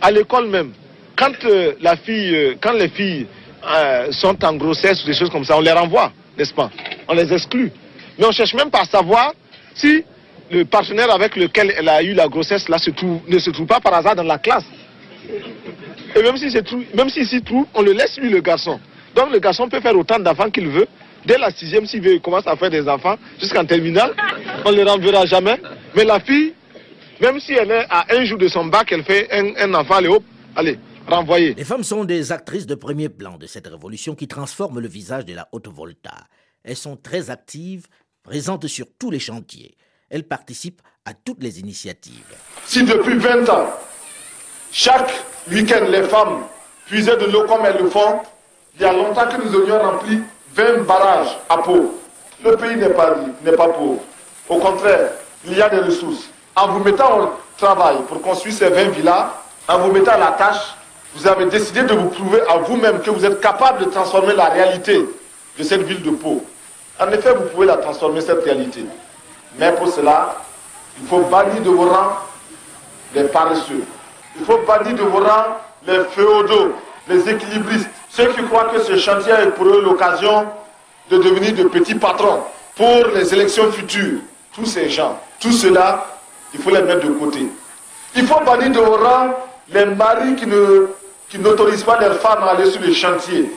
À 0.00 0.10
l'école 0.10 0.48
même, 0.48 0.72
quand, 1.16 1.32
euh, 1.44 1.74
la 1.80 1.96
fille, 1.96 2.34
euh, 2.34 2.54
quand 2.60 2.72
les 2.72 2.88
filles 2.88 3.28
euh, 3.64 4.10
sont 4.10 4.44
en 4.44 4.56
grossesse 4.56 5.04
ou 5.04 5.06
des 5.06 5.14
choses 5.14 5.30
comme 5.30 5.44
ça, 5.44 5.56
on 5.56 5.60
les 5.60 5.72
renvoie, 5.72 6.12
n'est-ce 6.36 6.52
pas? 6.52 6.70
On 7.08 7.14
les 7.14 7.32
exclut. 7.32 7.70
Mais 8.18 8.26
on 8.26 8.32
cherche 8.32 8.54
même 8.54 8.70
pas 8.70 8.80
à 8.80 8.86
savoir 8.86 9.32
si 9.74 10.04
le 10.50 10.64
partenaire 10.64 11.12
avec 11.12 11.36
lequel 11.36 11.72
elle 11.76 11.88
a 11.88 12.02
eu 12.02 12.14
la 12.14 12.28
grossesse 12.28 12.68
là 12.68 12.76
ne 13.28 13.38
se 13.38 13.50
trouve 13.50 13.66
pas 13.66 13.80
par 13.80 13.94
hasard 13.94 14.16
dans 14.16 14.22
la 14.22 14.38
classe. 14.38 14.64
Et 16.14 16.22
même 16.22 16.36
s'il 16.36 16.50
si 17.10 17.26
s'y 17.26 17.42
trouve, 17.42 17.66
on 17.74 17.82
le 17.82 17.92
laisse 17.92 18.16
lui 18.18 18.30
le 18.30 18.40
garçon. 18.40 18.80
Donc 19.14 19.32
le 19.32 19.38
garçon 19.38 19.68
peut 19.68 19.80
faire 19.80 19.96
autant 19.96 20.18
d'enfants 20.18 20.50
qu'il 20.50 20.68
veut. 20.68 20.86
Dès 21.24 21.38
la 21.38 21.50
sixième, 21.50 21.86
s'il 21.86 22.00
veut, 22.00 22.14
il 22.14 22.20
commence 22.20 22.46
à 22.46 22.56
faire 22.56 22.70
des 22.70 22.86
enfants 22.88 23.16
jusqu'en 23.40 23.64
terminale. 23.64 24.14
On 24.64 24.70
ne 24.70 24.76
le 24.76 24.88
renverra 24.88 25.26
jamais. 25.26 25.60
Mais 25.96 26.04
la 26.04 26.20
fille, 26.20 26.54
même 27.20 27.40
si 27.40 27.52
elle 27.52 27.70
est 27.70 27.86
à 27.90 28.06
un 28.10 28.24
jour 28.24 28.38
de 28.38 28.46
son 28.46 28.66
bac, 28.66 28.92
elle 28.92 29.02
fait 29.02 29.26
un, 29.32 29.56
un 29.56 29.74
enfant, 29.74 29.94
allez 29.94 30.08
hop, 30.08 30.22
allez, 30.54 30.78
renvoyer. 31.08 31.54
Les 31.54 31.64
femmes 31.64 31.82
sont 31.82 32.04
des 32.04 32.30
actrices 32.30 32.66
de 32.66 32.74
premier 32.76 33.08
plan 33.08 33.38
de 33.38 33.46
cette 33.46 33.66
révolution 33.66 34.14
qui 34.14 34.28
transforme 34.28 34.78
le 34.78 34.88
visage 34.88 35.24
de 35.24 35.34
la 35.34 35.48
haute 35.52 35.68
volta. 35.68 36.14
Elles 36.62 36.76
sont 36.76 36.96
très 36.96 37.30
actives, 37.30 37.86
présentes 38.22 38.66
sur 38.66 38.86
tous 38.98 39.10
les 39.10 39.20
chantiers. 39.20 39.76
Elle 40.10 40.24
participe 40.24 40.80
à 41.04 41.14
toutes 41.14 41.42
les 41.42 41.60
initiatives. 41.60 42.34
Si 42.64 42.82
depuis 42.84 43.18
20 43.18 43.48
ans, 43.48 43.66
chaque 44.72 45.12
week-end, 45.50 45.84
les 45.88 46.02
femmes 46.04 46.42
puisaient 46.86 47.16
de 47.16 47.26
l'eau 47.26 47.44
comme 47.44 47.64
elles 47.64 47.82
le 47.82 47.90
font, 47.90 48.20
il 48.74 48.82
y 48.82 48.84
a 48.84 48.92
longtemps 48.92 49.26
que 49.26 49.42
nous 49.42 49.54
aurions 49.54 49.80
rempli 49.80 50.20
20 50.54 50.84
barrages 50.84 51.36
à 51.48 51.58
peau. 51.58 51.98
Le 52.44 52.56
pays 52.56 52.76
n'est 52.76 52.90
pas, 52.90 53.14
pas 53.56 53.68
pauvre. 53.68 54.00
Au 54.48 54.58
contraire, 54.58 55.12
il 55.44 55.56
y 55.56 55.62
a 55.62 55.68
des 55.68 55.78
ressources. 55.78 56.28
En 56.54 56.68
vous 56.68 56.84
mettant 56.84 57.20
au 57.20 57.30
travail 57.56 57.96
pour 58.08 58.20
construire 58.22 58.54
ces 58.54 58.68
20 58.68 58.90
villas, 58.90 59.28
en 59.68 59.78
vous 59.78 59.92
mettant 59.92 60.12
à 60.12 60.18
la 60.18 60.32
tâche, 60.32 60.74
vous 61.14 61.26
avez 61.26 61.46
décidé 61.46 61.82
de 61.82 61.94
vous 61.94 62.10
prouver 62.10 62.40
à 62.48 62.58
vous-même 62.58 63.00
que 63.00 63.10
vous 63.10 63.24
êtes 63.24 63.40
capable 63.40 63.84
de 63.86 63.90
transformer 63.90 64.34
la 64.34 64.50
réalité 64.50 65.06
de 65.58 65.62
cette 65.64 65.82
ville 65.82 66.02
de 66.02 66.10
Pau. 66.10 66.44
En 67.00 67.10
effet, 67.10 67.34
vous 67.34 67.44
pouvez 67.48 67.66
la 67.66 67.78
transformer, 67.78 68.20
cette 68.20 68.44
réalité. 68.44 68.84
Mais 69.58 69.72
pour 69.72 69.88
cela, 69.88 70.36
il 71.00 71.06
faut 71.06 71.20
bannir 71.20 71.62
de 71.62 71.70
vos 71.70 71.88
rangs 71.88 72.16
les 73.14 73.24
paresseux. 73.24 73.84
Il 74.38 74.44
faut 74.44 74.58
bannir 74.66 74.94
de 74.94 75.02
vos 75.02 75.18
rangs 75.18 75.56
les 75.86 76.04
féodaux, 76.10 76.74
les 77.08 77.28
équilibristes, 77.28 77.88
ceux 78.10 78.32
qui 78.32 78.42
croient 78.44 78.70
que 78.72 78.80
ce 78.80 78.96
chantier 78.98 79.32
est 79.32 79.50
pour 79.52 79.66
eux 79.66 79.82
l'occasion 79.82 80.46
de 81.10 81.18
devenir 81.18 81.54
de 81.54 81.64
petits 81.64 81.94
patrons 81.94 82.42
pour 82.76 83.06
les 83.14 83.32
élections 83.32 83.70
futures. 83.70 84.20
Tous 84.52 84.66
ces 84.66 84.88
gens, 84.90 85.20
tout 85.38 85.52
cela, 85.52 86.06
il 86.52 86.60
faut 86.60 86.70
les 86.70 86.82
mettre 86.82 87.06
de 87.06 87.12
côté. 87.12 87.46
Il 88.14 88.26
faut 88.26 88.40
bannir 88.40 88.70
de 88.70 88.80
vos 88.80 88.96
rangs 88.96 89.34
les 89.68 89.84
maris 89.84 90.34
qui 90.36 90.46
qui 91.28 91.38
n'autorisent 91.40 91.82
pas 91.82 91.98
leurs 92.00 92.20
femmes 92.20 92.44
à 92.44 92.52
aller 92.52 92.70
sur 92.70 92.80
les 92.80 92.94
chantiers. 92.94 93.50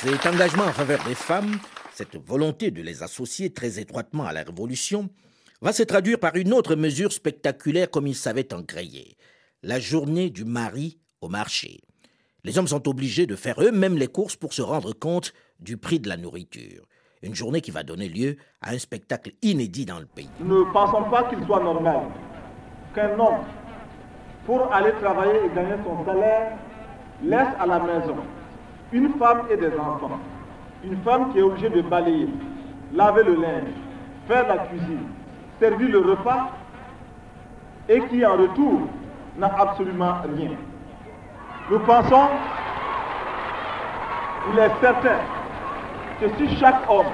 Cet 0.00 0.26
engagement 0.26 0.64
en 0.64 0.72
faveur 0.72 1.00
des 1.06 1.14
femmes, 1.14 1.58
cette 1.98 2.16
volonté 2.16 2.70
de 2.70 2.80
les 2.80 3.02
associer 3.02 3.50
très 3.50 3.80
étroitement 3.80 4.24
à 4.24 4.32
la 4.32 4.44
révolution, 4.44 5.10
va 5.60 5.72
se 5.72 5.82
traduire 5.82 6.20
par 6.20 6.36
une 6.36 6.52
autre 6.52 6.76
mesure 6.76 7.12
spectaculaire 7.12 7.90
comme 7.90 8.06
il 8.06 8.14
savait 8.14 8.54
en 8.54 8.62
créer, 8.62 9.16
la 9.64 9.80
journée 9.80 10.30
du 10.30 10.44
mari 10.44 11.00
au 11.20 11.28
marché. 11.28 11.80
Les 12.44 12.56
hommes 12.56 12.68
sont 12.68 12.86
obligés 12.88 13.26
de 13.26 13.34
faire 13.34 13.60
eux-mêmes 13.60 13.98
les 13.98 14.06
courses 14.06 14.36
pour 14.36 14.52
se 14.52 14.62
rendre 14.62 14.92
compte 14.92 15.32
du 15.58 15.76
prix 15.76 15.98
de 15.98 16.08
la 16.08 16.16
nourriture. 16.16 16.86
Une 17.22 17.34
journée 17.34 17.60
qui 17.60 17.72
va 17.72 17.82
donner 17.82 18.08
lieu 18.08 18.36
à 18.60 18.70
un 18.70 18.78
spectacle 18.78 19.32
inédit 19.42 19.84
dans 19.84 19.98
le 19.98 20.06
pays. 20.06 20.30
Nous 20.38 20.66
ne 20.66 20.72
pensons 20.72 21.02
pas 21.10 21.24
qu'il 21.24 21.44
soit 21.46 21.64
normal 21.64 22.02
qu'un 22.94 23.18
homme, 23.18 23.42
pour 24.46 24.72
aller 24.72 24.92
travailler 25.02 25.40
et 25.46 25.52
gagner 25.52 25.82
son 25.84 26.04
salaire, 26.06 26.56
laisse 27.24 27.54
à 27.58 27.66
la 27.66 27.80
maison 27.80 28.18
une 28.92 29.12
femme 29.18 29.48
et 29.50 29.56
des 29.56 29.72
enfants. 29.76 30.20
Une 30.84 30.96
femme 31.02 31.32
qui 31.32 31.38
est 31.38 31.42
obligée 31.42 31.70
de 31.70 31.82
balayer, 31.82 32.28
laver 32.94 33.24
le 33.24 33.34
linge, 33.34 33.74
faire 34.28 34.46
la 34.46 34.58
cuisine, 34.58 35.08
servir 35.60 35.88
le 35.90 35.98
repas 35.98 36.50
et 37.88 38.00
qui 38.02 38.24
en 38.24 38.36
retour 38.36 38.82
n'a 39.38 39.50
absolument 39.58 40.14
rien. 40.36 40.50
Nous 41.70 41.78
pensons, 41.80 42.28
il 44.52 44.58
est 44.58 44.70
certain 44.80 45.18
que 46.20 46.26
si 46.36 46.56
chaque 46.56 46.88
homme 46.88 47.06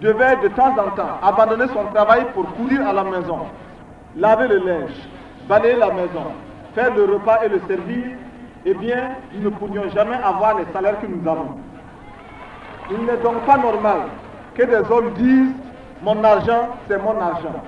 devait 0.00 0.36
de 0.36 0.48
temps 0.48 0.74
en 0.78 0.90
temps 0.90 1.18
abandonner 1.22 1.66
son 1.68 1.84
travail 1.92 2.26
pour 2.34 2.46
courir 2.54 2.86
à 2.86 2.92
la 2.92 3.04
maison, 3.04 3.40
laver 4.16 4.48
le 4.48 4.58
linge, 4.58 5.08
balayer 5.48 5.76
la 5.76 5.92
maison, 5.92 6.32
faire 6.74 6.94
le 6.94 7.04
repas 7.04 7.44
et 7.44 7.48
le 7.48 7.60
servir, 7.66 8.04
eh 8.64 8.74
bien, 8.74 9.10
nous 9.34 9.42
ne 9.42 9.48
pourrions 9.50 9.88
jamais 9.94 10.16
avoir 10.16 10.58
les 10.58 10.64
salaires 10.72 11.00
que 11.00 11.06
nous 11.06 11.28
avons. 11.28 11.56
Il 12.90 13.04
n'est 13.04 13.16
donc 13.18 13.44
pas 13.44 13.56
normal 13.56 14.02
que 14.54 14.62
des 14.62 14.90
hommes 14.90 15.12
disent 15.14 15.52
mon 16.02 16.22
argent, 16.22 16.68
c'est 16.88 16.98
mon 16.98 17.20
argent. 17.20 17.62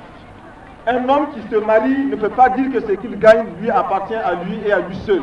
Un 0.86 1.08
homme 1.08 1.26
qui 1.34 1.40
se 1.50 1.56
marie 1.56 2.06
ne 2.06 2.16
peut 2.16 2.28
pas 2.30 2.48
dire 2.50 2.70
que 2.72 2.80
ce 2.80 2.92
qu'il 2.92 3.18
gagne 3.18 3.46
lui 3.60 3.70
appartient 3.70 4.14
à 4.14 4.34
lui 4.44 4.60
et 4.64 4.72
à 4.72 4.78
lui 4.80 4.96
seul. 5.06 5.22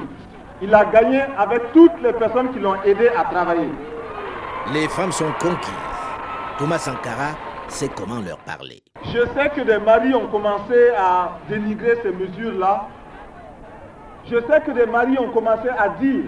Il 0.62 0.74
a 0.74 0.86
gagné 0.86 1.22
avec 1.38 1.72
toutes 1.74 2.00
les 2.02 2.14
personnes 2.14 2.52
qui 2.52 2.60
l'ont 2.60 2.82
aidé 2.84 3.10
à 3.10 3.24
travailler. 3.26 3.70
Les 4.74 4.88
femmes 4.90 5.12
sont 5.12 5.32
conquises. 5.40 5.74
Thomas 6.58 6.78
Sankara 6.80 7.32
sait 7.68 7.90
comment 7.96 8.22
leur 8.22 8.38
parler. 8.40 8.82
Je 9.04 9.20
sais 9.34 9.50
que 9.56 9.62
des 9.62 9.78
maris 9.80 10.14
ont 10.14 10.28
commencé 10.28 10.90
à 10.98 11.38
dénigrer 11.50 11.98
ces 12.04 12.12
mesures-là. 12.12 12.88
Je 14.30 14.38
sais 14.40 14.62
que 14.66 14.72
des 14.72 14.86
maris 14.86 15.18
ont 15.20 15.30
commencé 15.32 15.70
à 15.70 15.90
dire 15.90 16.26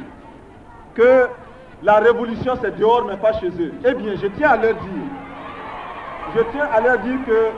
que 0.95 1.27
la 1.83 1.95
révolution 1.99 2.57
c'est 2.61 2.77
dehors 2.77 3.05
mais 3.05 3.17
pas 3.17 3.33
chez 3.39 3.49
eux. 3.49 3.73
Eh 3.85 3.93
bien, 3.93 4.15
je 4.21 4.27
tiens 4.27 4.49
à 4.49 4.57
leur 4.57 4.73
dire, 4.73 5.07
je 6.35 6.41
tiens 6.51 6.67
à 6.73 6.81
leur 6.81 6.99
dire 6.99 7.19
que 7.25 7.49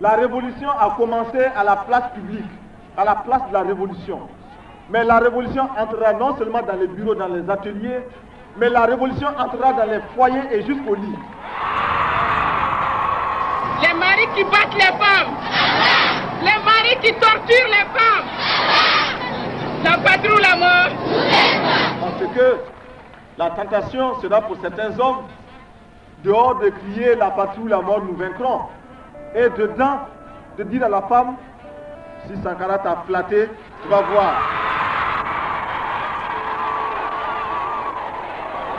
la 0.00 0.10
révolution 0.10 0.70
a 0.70 0.94
commencé 0.96 1.38
à 1.56 1.62
la 1.64 1.76
place 1.76 2.10
publique, 2.14 2.50
à 2.96 3.04
la 3.04 3.16
place 3.16 3.42
de 3.48 3.52
la 3.52 3.60
révolution. 3.62 4.20
Mais 4.90 5.04
la 5.04 5.18
révolution 5.18 5.68
entrera 5.78 6.14
non 6.14 6.36
seulement 6.38 6.62
dans 6.62 6.76
les 6.76 6.88
bureaux, 6.88 7.14
dans 7.14 7.28
les 7.28 7.48
ateliers, 7.48 8.00
mais 8.56 8.70
la 8.70 8.86
révolution 8.86 9.28
entrera 9.38 9.74
dans 9.74 9.84
les 9.90 10.00
foyers 10.16 10.42
et 10.52 10.62
jusqu'au 10.62 10.94
lit. 10.94 11.18
Les 13.82 13.94
maris 13.94 14.28
qui 14.34 14.44
battent 14.44 14.74
les 14.74 14.80
femmes, 14.80 15.34
les 16.42 16.64
maris 16.64 16.96
qui 17.02 17.12
torturent 17.12 17.68
les 17.68 17.86
femmes, 17.98 18.26
la 19.84 19.98
patrouille 19.98 20.42
la 20.42 20.56
mort. 20.56 20.90
Parce 22.00 22.32
que 22.34 22.79
la 23.40 23.48
tentation 23.52 24.20
sera 24.20 24.42
pour 24.42 24.58
certains 24.60 25.00
hommes, 25.00 25.22
dehors 26.22 26.56
de 26.56 26.68
crier 26.68 27.14
la 27.14 27.30
patrouille 27.30 27.70
la 27.70 27.80
mort, 27.80 28.02
nous 28.04 28.14
vaincrons. 28.14 28.60
Et 29.34 29.48
dedans, 29.56 30.00
de 30.58 30.64
dire 30.64 30.84
à 30.84 30.90
la 30.90 31.00
femme, 31.02 31.36
si 32.26 32.36
Sankara 32.42 32.78
t'a 32.80 32.98
flatté, 33.06 33.48
tu 33.82 33.88
vas 33.88 34.02
voir. 34.02 34.34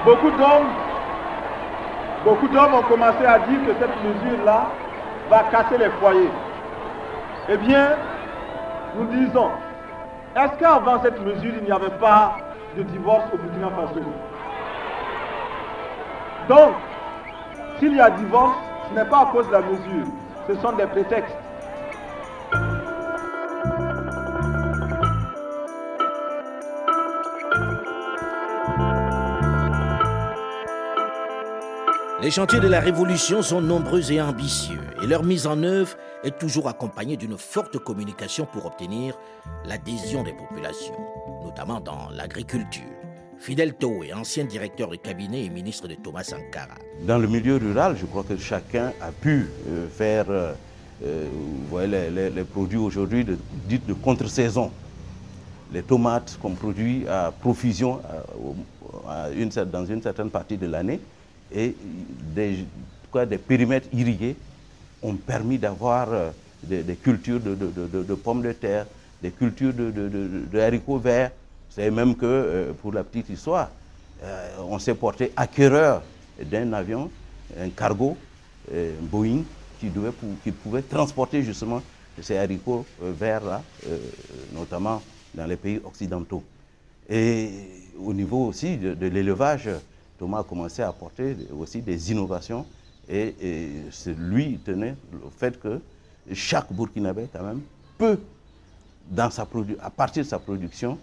Beaucoup 0.06 0.30
d'hommes, 0.30 0.70
beaucoup 2.24 2.48
d'hommes 2.50 2.76
ont 2.76 2.84
commencé 2.84 3.26
à 3.26 3.40
dire 3.40 3.60
que 3.66 3.74
cette 3.80 4.04
mesure-là 4.04 4.68
va 5.32 5.40
casser 5.46 5.80
les 5.80 5.90
foyers. 6.00 6.30
Eh 7.50 7.58
bien, 7.58 7.96
nous 8.96 9.06
disons, 9.06 9.50
est-ce 10.36 10.54
qu'avant 10.60 11.02
cette 11.02 11.20
mesure, 11.20 11.54
il 11.58 11.64
n'y 11.64 11.72
avait 11.72 11.98
pas 12.00 12.38
de 12.78 12.84
divorce 12.84 13.24
au 13.34 13.38
Burkina 13.38 13.70
Faso? 13.70 14.02
Donc, 16.50 16.74
s'il 17.80 17.96
y 17.96 18.00
a 18.00 18.10
divorce, 18.12 18.58
ce 18.90 18.96
n'est 18.96 19.10
pas 19.10 19.22
à 19.22 19.26
cause 19.32 19.48
de 19.48 19.52
la 19.52 19.62
mesure, 19.62 20.08
ce 20.48 20.56
sont 20.56 20.72
des 20.74 20.86
prétextes. 20.86 21.36
Les 32.22 32.30
chantiers 32.30 32.60
de 32.60 32.68
la 32.68 32.80
Révolution 32.80 33.42
sont 33.42 33.62
nombreux 33.62 34.12
et 34.12 34.22
ambitieux 34.22 34.82
et 35.02 35.08
leur 35.08 35.24
mise 35.24 35.48
en 35.48 35.64
œuvre 35.64 35.98
est 36.24 36.38
toujours 36.38 36.70
accompagnée 36.70 37.18
d'une 37.18 37.36
forte 37.36 37.80
communication 37.80 38.46
pour 38.46 38.68
obtenir 38.68 39.18
l'adhésion 39.66 40.22
des 40.22 40.34
populations, 40.34 40.98
notamment 41.44 41.80
dans 41.80 42.10
l'agriculture. 42.12 43.01
Fidel 43.42 43.74
Toé, 43.74 44.14
ancien 44.14 44.46
directeur 44.46 44.90
de 44.90 44.98
cabinet 44.98 45.46
et 45.46 45.50
ministre 45.50 45.88
de 45.88 45.96
Thomas 45.96 46.24
Sankara. 46.24 46.76
Dans 47.08 47.18
le 47.18 47.28
milieu 47.28 47.58
rural, 47.58 47.98
je 48.00 48.06
crois 48.06 48.24
que 48.24 48.38
chacun 48.38 48.94
a 49.02 49.12
pu 49.12 49.48
euh, 49.68 49.88
faire, 49.90 50.26
euh, 50.30 50.54
euh, 51.04 52.30
les, 52.36 52.44
produits 52.44 52.78
aujourd'hui 52.78 53.26
de, 53.26 53.36
dites 53.68 53.88
de 53.88 53.94
contre-saison. 53.94 54.72
Les 55.74 55.82
tomates 55.82 56.38
qu'on 56.40 56.52
produit 56.52 57.08
à 57.08 57.32
profusion 57.32 58.00
dans 59.08 59.86
une 59.86 60.02
certaine 60.04 60.30
partie 60.30 60.58
de 60.58 60.68
l'année 60.68 61.00
et 61.52 61.76
des, 62.36 62.66
quoi, 63.10 63.26
des 63.26 63.40
périmètres 63.40 63.88
irrigués 63.92 64.36
ont 65.02 65.16
permis 65.16 65.58
d'avoir 65.58 66.10
des, 66.62 66.84
cultures 66.96 67.40
de, 67.40 67.56
de- 67.56 68.14
pommes 68.14 68.44
de 68.44 68.52
terre, 68.52 68.86
des 69.24 69.32
cultures 69.32 69.74
de 69.74 70.60
haricots 70.60 71.00
verts. 71.00 71.32
Savez 71.72 71.90
même 71.90 72.16
que, 72.16 72.26
euh, 72.26 72.74
pour 72.74 72.92
la 72.92 73.04
petite 73.04 73.30
histoire, 73.30 73.70
euh, 74.24 74.50
on 74.60 74.78
s'est 74.78 74.94
porté 74.94 75.32
acquéreur 75.36 76.04
d'un 76.44 76.74
avion, 76.74 77.10
un 77.58 77.70
cargo, 77.70 78.18
euh, 78.74 78.94
un 79.00 79.06
Boeing, 79.06 79.44
qui, 79.80 79.90
devait, 79.90 80.12
qui 80.44 80.52
pouvait 80.52 80.82
transporter 80.82 81.42
justement 81.44 81.82
ces 82.22 82.38
haricots 82.38 82.86
euh, 83.02 83.14
verts-là, 83.18 83.64
euh, 83.88 83.98
notamment 84.54 85.02
dans 85.34 85.46
les 85.46 85.56
pays 85.56 85.80
occidentaux. 85.84 86.44
Et 87.10 87.50
au 87.98 88.14
niveau 88.14 88.48
aussi 88.48 88.78
de, 88.78 89.08
l'élevage, 89.08 89.70
Thomas 90.20 90.40
a 90.40 90.44
commencé 90.44 90.82
à 90.82 90.90
apporter 90.90 91.36
aussi 91.58 91.82
des 91.82 92.12
innovations 92.12 92.66
et, 93.10 93.34
lui 94.18 94.60
tenait 94.64 94.96
au 95.26 95.30
fait 95.30 95.60
que 95.60 95.80
chaque 96.34 96.72
Burkinabé 96.72 97.28
quand 97.34 97.44
même 97.44 97.62
peut, 97.98 98.20
dans 99.10 99.32
sa 99.32 99.48
à 99.82 99.90
partir 99.90 100.24
de 100.24 100.30
sa 100.30 100.38
production, 100.38 100.98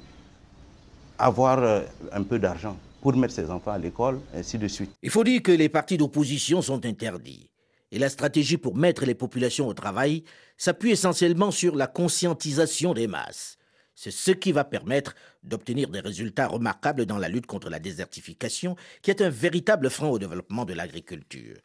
avoir 1.18 1.58
euh, 1.58 1.82
un 2.12 2.22
peu 2.22 2.38
d'argent 2.38 2.76
pour 3.00 3.16
mettre 3.16 3.34
ses 3.34 3.50
enfants 3.50 3.72
à 3.72 3.78
l'école, 3.78 4.20
ainsi 4.34 4.58
de 4.58 4.68
suite. 4.68 4.90
Il 5.02 5.10
faut 5.10 5.24
dire 5.24 5.42
que 5.42 5.52
les 5.52 5.68
partis 5.68 5.96
d'opposition 5.96 6.62
sont 6.62 6.84
interdits. 6.84 7.50
Et 7.90 7.98
la 7.98 8.08
stratégie 8.08 8.58
pour 8.58 8.76
mettre 8.76 9.06
les 9.06 9.14
populations 9.14 9.66
au 9.66 9.74
travail 9.74 10.24
s'appuie 10.56 10.90
essentiellement 10.90 11.50
sur 11.50 11.74
la 11.74 11.86
conscientisation 11.86 12.92
des 12.92 13.06
masses. 13.06 13.56
C'est 13.94 14.10
ce 14.10 14.30
qui 14.30 14.52
va 14.52 14.64
permettre 14.64 15.14
d'obtenir 15.42 15.88
des 15.88 16.00
résultats 16.00 16.46
remarquables 16.46 17.06
dans 17.06 17.18
la 17.18 17.28
lutte 17.28 17.46
contre 17.46 17.70
la 17.70 17.78
désertification, 17.78 18.76
qui 19.02 19.10
est 19.10 19.22
un 19.22 19.30
véritable 19.30 19.90
frein 19.90 20.08
au 20.08 20.18
développement 20.18 20.64
de 20.64 20.74
l'agriculture. 20.74 21.56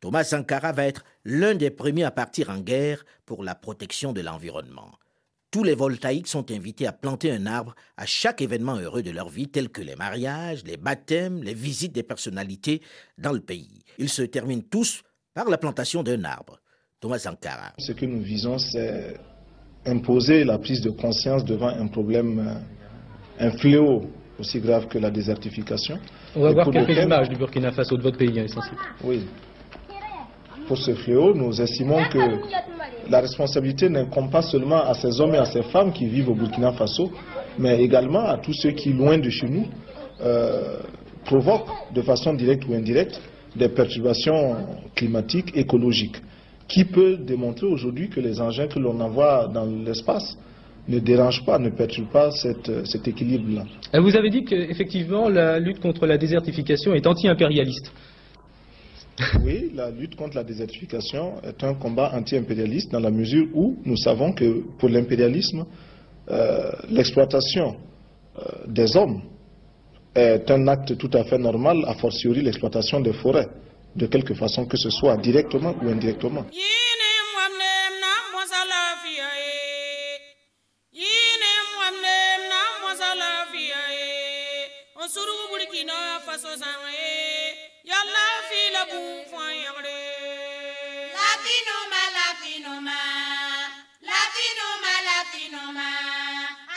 Thomas 0.00 0.24
Sankara 0.24 0.72
va 0.72 0.84
être 0.84 1.04
l'un 1.24 1.54
des 1.54 1.70
premiers 1.70 2.04
à 2.04 2.10
partir 2.10 2.50
en 2.50 2.58
guerre 2.58 3.04
pour 3.24 3.42
la 3.42 3.54
protection 3.54 4.12
de 4.12 4.20
l'environnement. 4.20 4.92
Tous 5.50 5.64
les 5.64 5.74
voltaïques 5.74 6.26
sont 6.28 6.50
invités 6.50 6.86
à 6.86 6.92
planter 6.92 7.32
un 7.32 7.46
arbre 7.46 7.74
à 7.96 8.04
chaque 8.04 8.42
événement 8.42 8.76
heureux 8.76 9.02
de 9.02 9.10
leur 9.10 9.30
vie, 9.30 9.48
tels 9.48 9.70
que 9.70 9.80
les 9.80 9.96
mariages, 9.96 10.62
les 10.64 10.76
baptêmes, 10.76 11.42
les 11.42 11.54
visites 11.54 11.92
des 11.92 12.02
personnalités 12.02 12.82
dans 13.16 13.32
le 13.32 13.40
pays. 13.40 13.82
Ils 13.98 14.10
se 14.10 14.22
terminent 14.22 14.62
tous 14.70 15.02
par 15.32 15.48
la 15.48 15.56
plantation 15.56 16.02
d'un 16.02 16.22
arbre. 16.24 16.58
Thomas 17.00 17.18
Sankara. 17.18 17.72
Ce 17.78 17.92
que 17.92 18.04
nous 18.04 18.20
visons, 18.20 18.58
c'est 18.58 19.16
imposer 19.86 20.44
la 20.44 20.58
prise 20.58 20.82
de 20.82 20.90
conscience 20.90 21.44
devant 21.46 21.68
un 21.68 21.86
problème, 21.88 22.38
euh, 23.40 23.46
un 23.46 23.50
fléau 23.58 24.02
aussi 24.38 24.60
grave 24.60 24.86
que 24.88 24.98
la 24.98 25.10
désertification. 25.10 25.98
On 26.36 26.42
va 26.42 26.50
Et 26.50 26.52
voir 26.52 26.64
pour 26.64 26.74
quelques 26.74 26.88
lequel- 26.90 27.04
images 27.04 27.28
du 27.30 27.36
Burkina 27.36 27.72
Faso, 27.72 27.96
de 27.96 28.02
votre 28.02 28.18
pays, 28.18 28.38
hein, 28.38 28.44
essentiellement. 28.44 28.82
Oui. 29.02 29.26
Pour 30.66 30.76
ce 30.76 30.94
fléau, 30.94 31.32
nous 31.34 31.58
estimons 31.62 32.04
que 32.10 32.18
la 33.08 33.20
responsabilité 33.20 33.88
n'incombe 33.88 34.30
pas 34.30 34.42
seulement 34.42 34.82
à 34.84 34.94
ces 34.94 35.20
hommes 35.20 35.34
et 35.34 35.38
à 35.38 35.44
ces 35.44 35.62
femmes 35.62 35.92
qui 35.92 36.06
vivent 36.06 36.30
au 36.30 36.34
Burkina 36.34 36.72
Faso, 36.72 37.10
mais 37.58 37.80
également 37.82 38.24
à 38.26 38.38
tous 38.38 38.52
ceux 38.52 38.70
qui, 38.72 38.92
loin 38.92 39.18
de 39.18 39.30
chez 39.30 39.48
nous, 39.48 39.66
euh, 40.20 40.78
provoquent 41.24 41.92
de 41.94 42.02
façon 42.02 42.34
directe 42.34 42.64
ou 42.68 42.74
indirecte 42.74 43.20
des 43.56 43.68
perturbations 43.68 44.56
climatiques, 44.94 45.56
écologiques. 45.56 46.16
Qui 46.68 46.84
peut 46.84 47.16
démontrer 47.16 47.66
aujourd'hui 47.66 48.10
que 48.10 48.20
les 48.20 48.40
engins 48.40 48.66
que 48.66 48.78
l'on 48.78 49.00
envoie 49.00 49.48
dans 49.52 49.64
l'espace 49.64 50.36
ne 50.86 50.98
dérangent 50.98 51.44
pas, 51.44 51.58
ne 51.58 51.70
perturbent 51.70 52.10
pas 52.10 52.30
cet 52.30 53.08
équilibre-là 53.08 53.64
Euh, 53.94 54.00
Vous 54.00 54.16
avez 54.16 54.30
dit 54.30 54.44
qu'effectivement 54.44 55.28
la 55.28 55.58
lutte 55.58 55.80
contre 55.80 56.06
la 56.06 56.18
désertification 56.18 56.94
est 56.94 57.06
anti-impérialiste. 57.06 57.90
Oui, 59.42 59.72
la 59.74 59.90
lutte 59.90 60.14
contre 60.16 60.36
la 60.36 60.44
désertification 60.44 61.42
est 61.42 61.64
un 61.64 61.74
combat 61.74 62.12
anti-impérialiste 62.14 62.92
dans 62.92 63.00
la 63.00 63.10
mesure 63.10 63.48
où 63.54 63.76
nous 63.84 63.96
savons 63.96 64.32
que 64.32 64.62
pour 64.78 64.88
l'impérialisme, 64.88 65.66
euh, 66.30 66.70
l'exploitation 66.88 67.76
euh, 68.38 68.42
des 68.66 68.96
hommes 68.96 69.22
est 70.14 70.50
un 70.50 70.68
acte 70.68 70.96
tout 70.96 71.10
à 71.14 71.24
fait 71.24 71.38
normal, 71.38 71.84
a 71.86 71.94
fortiori 71.94 72.42
l'exploitation 72.42 73.00
des 73.00 73.12
forêts, 73.12 73.48
de 73.96 74.06
quelque 74.06 74.34
façon 74.34 74.66
que 74.66 74.76
ce 74.76 74.90
soit 74.90 75.16
directement 75.16 75.74
ou 75.82 75.88
indirectement. 75.88 76.44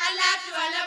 Alafi 0.07 0.49
wala. 0.53 0.81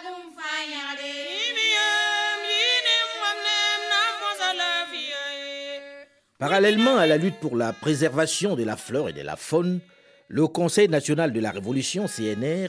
Parallèlement 6.38 6.97
à 6.97 7.07
la 7.07 7.16
lutte 7.16 7.40
pour 7.40 7.57
la 7.57 7.73
préservation 7.73 8.54
de 8.54 8.64
la 8.64 8.76
flore 8.76 9.09
et 9.09 9.12
de 9.12 9.23
la 9.23 9.37
faune, 9.37 9.81
le 10.28 10.47
Conseil 10.47 10.88
national 10.88 11.33
de 11.33 11.40
la 11.40 11.50
Révolution, 11.50 12.07
CNR, 12.07 12.69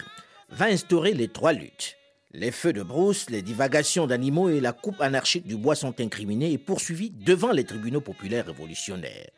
va 0.50 0.66
instaurer 0.66 1.14
les 1.14 1.28
trois 1.28 1.52
luttes. 1.52 1.98
Les 2.32 2.52
feux 2.52 2.74
de 2.74 2.84
brousse, 2.84 3.30
les 3.30 3.42
divagations 3.42 4.08
d'animaux 4.08 4.50
et 4.50 4.60
la 4.62 4.72
coupe 4.72 5.02
anarchique 5.02 5.46
du 5.46 5.58
bois 5.58 5.76
sont 5.76 6.00
incriminés 6.00 6.52
et 6.52 6.58
poursuivis 6.58 7.10
devant 7.10 7.52
les 7.52 7.64
tribunaux 7.64 8.02
populaires 8.02 8.46
révolutionnaires. 8.46 9.30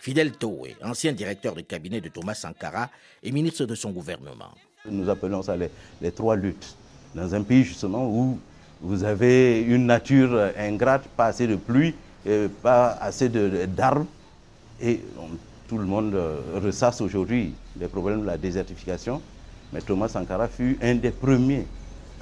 Fidel 0.00 0.32
Toé, 0.32 0.76
ancien 0.82 1.12
directeur 1.12 1.54
de 1.54 1.60
cabinet 1.60 2.00
de 2.00 2.08
Thomas 2.08 2.32
Sankara 2.34 2.88
et 3.22 3.30
ministre 3.30 3.66
de 3.66 3.74
son 3.74 3.90
gouvernement. 3.90 4.50
Nous 4.90 5.08
appelons 5.10 5.42
ça 5.42 5.56
les, 5.56 6.10
trois 6.12 6.36
luttes. 6.36 6.74
Dans 7.14 7.34
un 7.34 7.42
pays 7.42 7.64
justement 7.64 8.08
où 8.08 8.38
vous 8.80 9.04
avez 9.04 9.60
une 9.60 9.84
nature 9.84 10.52
ingrate, 10.56 11.02
pas 11.16 11.26
assez 11.26 11.46
de 11.46 11.56
pluie, 11.56 11.94
euh, 12.26 12.48
pas 12.62 12.92
assez 13.00 13.28
d'arbres, 13.28 14.06
et 14.80 15.00
tout 15.68 15.76
le 15.76 15.84
monde 15.84 16.14
euh, 16.14 16.40
ressasse 16.64 17.02
aujourd'hui 17.02 17.52
les 17.78 17.86
problèmes 17.88 18.22
de 18.22 18.26
la 18.26 18.38
désertification. 18.38 19.20
Mais 19.70 19.82
Thomas 19.82 20.08
Sankara 20.08 20.48
fut 20.48 20.78
un 20.80 20.94
des 20.94 21.10
premiers 21.10 21.66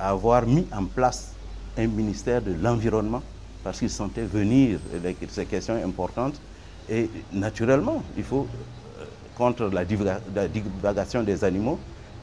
à 0.00 0.10
avoir 0.10 0.44
mis 0.44 0.66
en 0.72 0.84
place 0.84 1.32
un 1.76 1.86
ministère 1.86 2.42
de 2.42 2.54
l'environnement 2.60 3.22
parce 3.62 3.78
qu'il 3.78 3.90
sentait 3.90 4.24
venir 4.24 4.80
ces 5.28 5.46
questions 5.46 5.76
importantes. 5.84 6.40
Et 6.90 7.08
naturellement, 7.32 8.02
il 8.16 8.24
faut 8.24 8.46
euh, 9.00 9.04
contre 9.36 9.66
la, 9.66 9.84
divaga- 9.84 10.20
la 10.34 10.48
divagation 10.48 11.22
des 11.22 11.44
animaux 11.44 11.78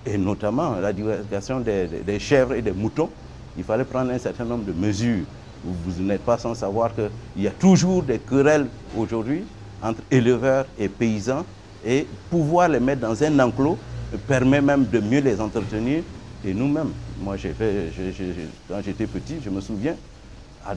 et 0.06 0.18
notamment 0.18 0.76
la 0.76 0.94
divagation 0.94 1.60
des, 1.60 2.20
chèvres 2.20 2.54
et 2.54 2.62
des 2.62 2.72
moutons, 2.72 3.10
il 3.58 3.64
fallait 3.64 3.86
prendre 3.86 4.12
un 4.12 4.20
certain 4.20 4.46
nombre 4.46 4.66
de 4.66 4.74
mesures. 4.74 5.26
Vous, 5.64 6.04
n'êtes 6.04 6.22
pas 6.24 6.38
sans 6.38 6.54
savoir 6.54 6.92
qu'il 6.94 7.44
y 7.44 7.48
a 7.48 7.52
toujours 7.52 8.04
des 8.04 8.20
querelles 8.20 8.68
aujourd'hui 8.96 9.44
entre 9.82 10.02
éleveurs 10.12 10.66
et 10.78 10.88
paysans 10.88 11.44
et 11.84 12.06
pouvoir 12.30 12.70
les 12.70 12.80
mettre 12.80 13.02
dans 13.02 13.24
un 13.24 13.40
enclos 13.40 13.78
permet 14.28 14.62
même 14.62 14.86
de 14.86 15.00
mieux 15.00 15.22
les 15.22 15.42
entretenir. 15.42 16.04
Et 16.46 16.54
nous-mêmes, 16.54 16.92
moi 17.20 17.36
j'ai 17.38 17.54
fait, 17.54 17.92
quand 18.68 18.80
j'étais 18.84 19.08
petit, 19.08 19.38
je 19.44 19.50
me 19.50 19.60
souviens, 19.60 19.96
à 20.64 20.76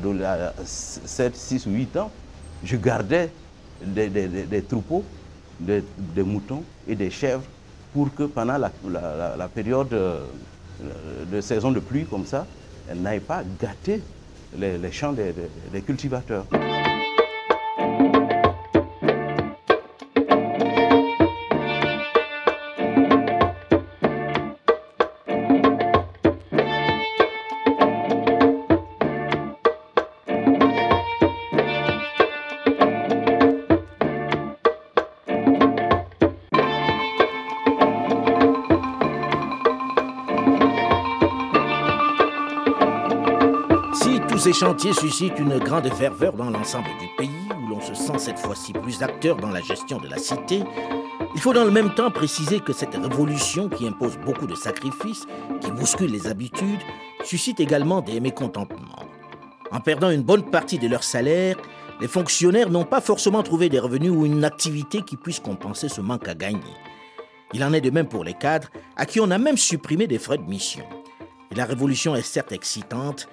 7, 0.64 1.36
6 1.36 1.66
ou 1.66 1.70
8 1.70 1.96
ans, 1.98 2.10
je 2.64 2.76
gardais 2.76 3.30
des, 3.84 4.08
des- 4.08 4.28
des- 4.28 4.62
troupeaux, 4.62 5.04
moutons 6.22 6.64
et 6.86 6.94
des 6.94 7.10
chèvres 7.10 7.44
pour 7.92 8.14
que 8.14 8.24
pendant 8.24 8.58
la, 8.58 8.70
période 9.48 9.92
euh, 9.92 10.26
de 11.24 11.40
saison 11.40 11.72
de 11.72 11.80
pluie 11.80 12.04
comme 12.06 12.24
ça, 12.26 12.46
elles 12.88 13.00
n'aillent 13.00 13.20
pas 13.20 13.42
gâter 13.44 14.02
les, 14.56 14.78
les 14.78 14.92
champs 14.92 15.12
des- 15.32 15.32
des 15.72 15.82
cultivateurs. 15.82 16.46
Chantiers 44.58 44.92
suscitent 44.92 45.38
une 45.38 45.56
grande 45.58 45.88
ferveur 45.94 46.32
dans 46.32 46.50
l'ensemble 46.50 46.88
du 46.98 47.06
pays, 47.16 47.48
où 47.62 47.68
l'on 47.68 47.80
se 47.80 47.94
sent 47.94 48.18
cette 48.18 48.40
fois-ci 48.40 48.72
plus 48.72 49.04
acteur 49.04 49.36
dans 49.36 49.50
la 49.50 49.60
gestion 49.60 49.98
de 49.98 50.08
la 50.08 50.18
cité, 50.18 50.64
il 51.36 51.40
faut 51.40 51.52
dans 51.52 51.64
le 51.64 51.70
même 51.70 51.94
temps 51.94 52.10
préciser 52.10 52.58
que 52.58 52.72
cette 52.72 52.96
révolution 52.96 53.68
qui 53.68 53.86
impose 53.86 54.18
beaucoup 54.18 54.48
de 54.48 54.56
sacrifices, 54.56 55.28
qui 55.60 55.70
bouscule 55.70 56.10
les 56.10 56.26
habitudes, 56.26 56.80
suscite 57.22 57.60
également 57.60 58.00
des 58.00 58.18
mécontentements. 58.18 59.06
En 59.70 59.78
perdant 59.78 60.10
une 60.10 60.22
bonne 60.22 60.50
partie 60.50 60.80
de 60.80 60.88
leur 60.88 61.04
salaire, 61.04 61.56
les 62.00 62.08
fonctionnaires 62.08 62.70
n'ont 62.70 62.84
pas 62.84 63.00
forcément 63.00 63.44
trouvé 63.44 63.68
des 63.68 63.78
revenus 63.78 64.10
ou 64.10 64.26
une 64.26 64.44
activité 64.44 65.02
qui 65.02 65.16
puisse 65.16 65.38
compenser 65.38 65.88
ce 65.88 66.00
manque 66.00 66.26
à 66.26 66.34
gagner. 66.34 66.74
Il 67.54 67.62
en 67.62 67.72
est 67.72 67.80
de 67.80 67.90
même 67.90 68.08
pour 68.08 68.24
les 68.24 68.34
cadres, 68.34 68.70
à 68.96 69.06
qui 69.06 69.20
on 69.20 69.30
a 69.30 69.38
même 69.38 69.56
supprimé 69.56 70.08
des 70.08 70.18
frais 70.18 70.38
de 70.38 70.50
mission. 70.50 70.84
La 71.54 71.64
révolution 71.64 72.16
est 72.16 72.22
certes 72.22 72.50
excitante, 72.50 73.28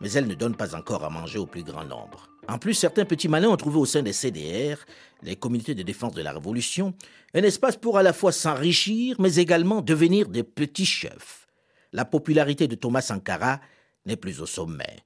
mais 0.00 0.12
elle 0.12 0.26
ne 0.26 0.34
donne 0.34 0.56
pas 0.56 0.74
encore 0.74 1.04
à 1.04 1.10
manger 1.10 1.38
au 1.38 1.46
plus 1.46 1.62
grand 1.62 1.84
nombre. 1.84 2.28
En 2.48 2.58
plus, 2.58 2.74
certains 2.74 3.04
petits 3.04 3.28
malins 3.28 3.48
ont 3.48 3.56
trouvé 3.56 3.78
au 3.78 3.86
sein 3.86 4.02
des 4.02 4.12
CDR, 4.12 4.76
les 5.22 5.36
comités 5.36 5.74
de 5.74 5.82
défense 5.82 6.14
de 6.14 6.22
la 6.22 6.32
Révolution, 6.32 6.94
un 7.34 7.42
espace 7.42 7.76
pour 7.76 7.98
à 7.98 8.02
la 8.02 8.12
fois 8.12 8.32
s'enrichir, 8.32 9.16
mais 9.18 9.36
également 9.36 9.82
devenir 9.82 10.28
des 10.28 10.44
petits 10.44 10.86
chefs. 10.86 11.48
La 11.92 12.04
popularité 12.04 12.68
de 12.68 12.74
Thomas 12.74 13.00
Sankara 13.00 13.60
n'est 14.04 14.16
plus 14.16 14.40
au 14.40 14.46
sommet. 14.46 14.98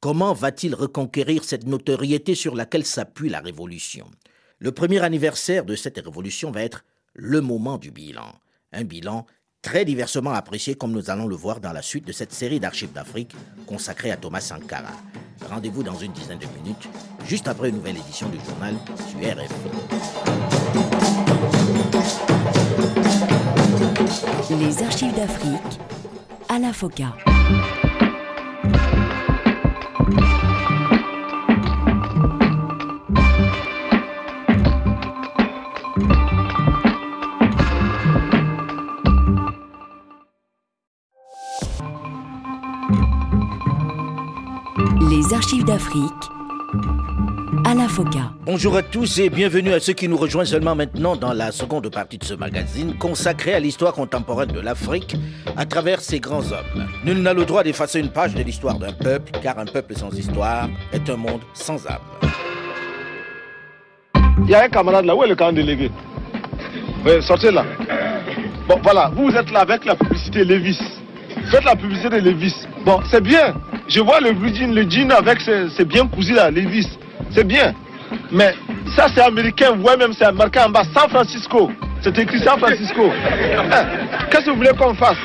Comment 0.00 0.32
va-t-il 0.32 0.74
reconquérir 0.74 1.44
cette 1.44 1.66
notoriété 1.66 2.34
sur 2.34 2.54
laquelle 2.54 2.84
s'appuie 2.84 3.28
la 3.28 3.40
Révolution? 3.40 4.06
Le 4.58 4.72
premier 4.72 5.00
anniversaire 5.00 5.64
de 5.64 5.74
cette 5.74 5.98
révolution 5.98 6.50
va 6.50 6.62
être 6.62 6.84
le 7.12 7.40
moment 7.40 7.76
du 7.76 7.90
bilan. 7.90 8.32
Un 8.72 8.84
bilan 8.84 9.26
très 9.66 9.84
diversement 9.84 10.30
apprécié 10.30 10.76
comme 10.76 10.92
nous 10.92 11.10
allons 11.10 11.26
le 11.26 11.34
voir 11.34 11.58
dans 11.58 11.72
la 11.72 11.82
suite 11.82 12.06
de 12.06 12.12
cette 12.12 12.32
série 12.32 12.60
d'archives 12.60 12.92
d'Afrique 12.92 13.34
consacrée 13.66 14.12
à 14.12 14.16
Thomas 14.16 14.40
Sankara. 14.40 14.92
Rendez-vous 15.50 15.82
dans 15.82 15.96
une 15.96 16.12
dizaine 16.12 16.38
de 16.38 16.46
minutes, 16.62 16.88
juste 17.26 17.48
après 17.48 17.70
une 17.70 17.74
nouvelle 17.74 17.96
édition 17.96 18.28
du 18.28 18.38
journal 18.48 18.76
sur 19.08 19.18
RFI. 19.18 19.54
Les 24.54 24.84
archives 24.84 25.16
d'Afrique 25.16 25.80
à 26.48 26.60
la 26.60 26.72
FOCA. 26.72 27.16
Les 45.10 45.34
archives 45.34 45.64
d'Afrique 45.64 46.12
à 47.64 47.74
la 47.74 47.88
FOCA. 47.88 48.32
Bonjour 48.44 48.76
à 48.76 48.82
tous 48.82 49.18
et 49.18 49.28
bienvenue 49.28 49.72
à 49.72 49.80
ceux 49.80 49.92
qui 49.92 50.08
nous 50.08 50.16
rejoignent 50.16 50.46
seulement 50.46 50.76
maintenant 50.76 51.16
dans 51.16 51.32
la 51.32 51.50
seconde 51.50 51.88
partie 51.90 52.18
de 52.18 52.24
ce 52.24 52.34
magazine 52.34 52.96
consacré 52.96 53.54
à 53.54 53.60
l'histoire 53.60 53.92
contemporaine 53.92 54.52
de 54.52 54.60
l'Afrique 54.60 55.16
à 55.56 55.66
travers 55.66 56.00
ses 56.00 56.20
grands 56.20 56.52
hommes. 56.52 56.86
Nul 57.04 57.22
n'a 57.22 57.32
le 57.32 57.44
droit 57.44 57.64
d'effacer 57.64 57.98
une 57.98 58.10
page 58.10 58.34
de 58.34 58.42
l'histoire 58.42 58.78
d'un 58.78 58.92
peuple 58.92 59.32
car 59.42 59.58
un 59.58 59.66
peuple 59.66 59.96
sans 59.96 60.16
histoire 60.16 60.68
est 60.92 61.10
un 61.10 61.16
monde 61.16 61.40
sans 61.54 61.84
âme. 61.88 61.98
Il 64.44 64.50
y 64.50 64.54
a 64.54 64.62
un 64.62 64.68
camarade 64.68 65.06
là, 65.06 65.16
où 65.16 65.24
est 65.24 65.28
le 65.28 65.34
camp 65.34 65.52
délégué 65.52 65.90
Oui, 67.04 67.20
sortez 67.22 67.50
là. 67.50 67.64
Bon, 68.68 68.78
voilà, 68.82 69.10
vous 69.14 69.30
êtes 69.30 69.50
là 69.50 69.60
avec 69.60 69.84
la 69.84 69.96
publicité 69.96 70.44
Levis. 70.44 70.95
Faites 71.50 71.64
la 71.64 71.76
publicité 71.76 72.08
de 72.08 72.30
Levis. 72.30 72.54
Bon, 72.84 73.00
c'est 73.10 73.22
bien. 73.22 73.54
Je 73.88 74.00
vois 74.00 74.20
le 74.20 74.32
blue 74.32 74.54
jean, 74.54 74.74
le 74.74 74.88
jean 74.88 75.10
avec 75.12 75.40
ses, 75.40 75.84
bien 75.84 76.06
cousu 76.06 76.34
là, 76.34 76.50
Levis. 76.50 76.88
C'est 77.30 77.46
bien. 77.46 77.72
Mais 78.32 78.54
ça, 78.96 79.06
c'est 79.14 79.20
américain. 79.20 79.72
Vous 79.74 79.82
voyez 79.82 79.98
même, 79.98 80.12
c'est 80.12 80.30
marqué 80.32 80.60
en 80.60 80.70
bas 80.70 80.82
San 80.94 81.08
Francisco. 81.08 81.70
C'est 82.02 82.18
écrit 82.18 82.40
San 82.40 82.58
Francisco. 82.58 83.02
Eh, 83.68 84.30
qu'est-ce 84.30 84.46
que 84.46 84.50
vous 84.50 84.56
voulez 84.56 84.70
qu'on 84.78 84.94
fasse? 84.94 85.16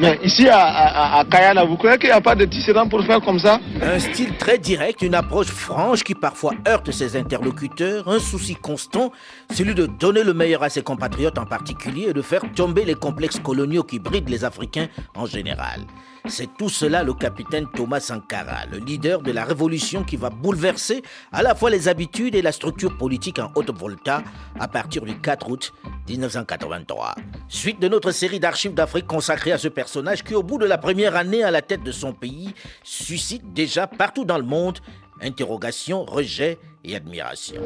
Mais 0.00 0.18
ici 0.24 0.48
à, 0.48 1.24
Kayana, 1.30 1.64
vous 1.64 1.76
croyez 1.76 1.98
qu'il 1.98 2.08
n'y 2.08 2.14
a 2.14 2.20
pas 2.20 2.34
de 2.34 2.46
tisserand 2.46 2.88
pour 2.88 3.04
faire 3.04 3.20
comme 3.20 3.38
ça? 3.38 3.60
Un 3.82 3.98
style 3.98 4.36
très 4.36 4.58
direct, 4.58 5.02
une 5.02 5.14
approche 5.14 5.48
franche 5.48 6.02
qui 6.02 6.14
parfois 6.14 6.54
heurte 6.66 6.90
ses 6.90 7.16
interlocuteurs, 7.16 8.08
un 8.08 8.18
souci 8.18 8.56
constant, 8.56 9.12
celui 9.52 9.74
de 9.74 9.86
donner 9.86 10.24
le 10.24 10.32
meilleur 10.34 10.62
à 10.62 10.70
ses 10.70 10.82
compatriotes 10.82 11.38
en 11.38 11.46
particulier 11.46 12.08
et 12.08 12.12
de 12.12 12.22
faire 12.22 12.42
tomber 12.54 12.84
les 12.84 12.94
complexes 12.94 13.38
coloniaux 13.38 13.82
qui 13.82 13.98
brident 13.98 14.30
les 14.30 14.44
Africains 14.44 14.88
en 15.14 15.26
général. 15.26 15.80
C'est 16.26 16.48
tout 16.58 16.68
cela 16.68 17.02
le 17.02 17.14
capitaine 17.14 17.66
Thomas 17.74 18.00
Sankara, 18.00 18.66
le 18.70 18.78
leader 18.78 19.22
de 19.22 19.32
la 19.32 19.44
révolution 19.44 20.04
qui 20.04 20.16
va 20.16 20.30
bouleverser 20.30 21.02
à 21.32 21.42
la 21.42 21.54
fois 21.54 21.70
les 21.70 21.88
habitudes 21.88 22.34
et 22.34 22.42
la 22.42 22.52
structure 22.52 22.96
politique 22.96 23.38
en 23.38 23.50
Haute-Volta 23.54 24.22
à 24.58 24.68
partir 24.68 25.04
du 25.04 25.18
4 25.18 25.50
août 25.50 25.72
1983. 26.08 27.14
Suite 27.48 27.80
de 27.80 27.88
notre 27.88 28.10
série 28.10 28.40
d'archives 28.40 28.74
d'Afrique 28.74 29.06
consacrée 29.06 29.52
à 29.52 29.58
ce 29.58 29.68
personnage 29.68 30.22
qui, 30.22 30.34
au 30.34 30.42
bout 30.42 30.58
de 30.58 30.66
la 30.66 30.78
première 30.78 31.16
année 31.16 31.42
à 31.42 31.50
la 31.50 31.62
tête 31.62 31.82
de 31.82 31.92
son 31.92 32.12
pays, 32.12 32.54
suscite 32.82 33.52
déjà 33.52 33.86
partout 33.86 34.24
dans 34.24 34.38
le 34.38 34.44
monde 34.44 34.78
interrogations, 35.22 36.04
rejets 36.04 36.58
et 36.84 36.96
admiration. 36.96 37.60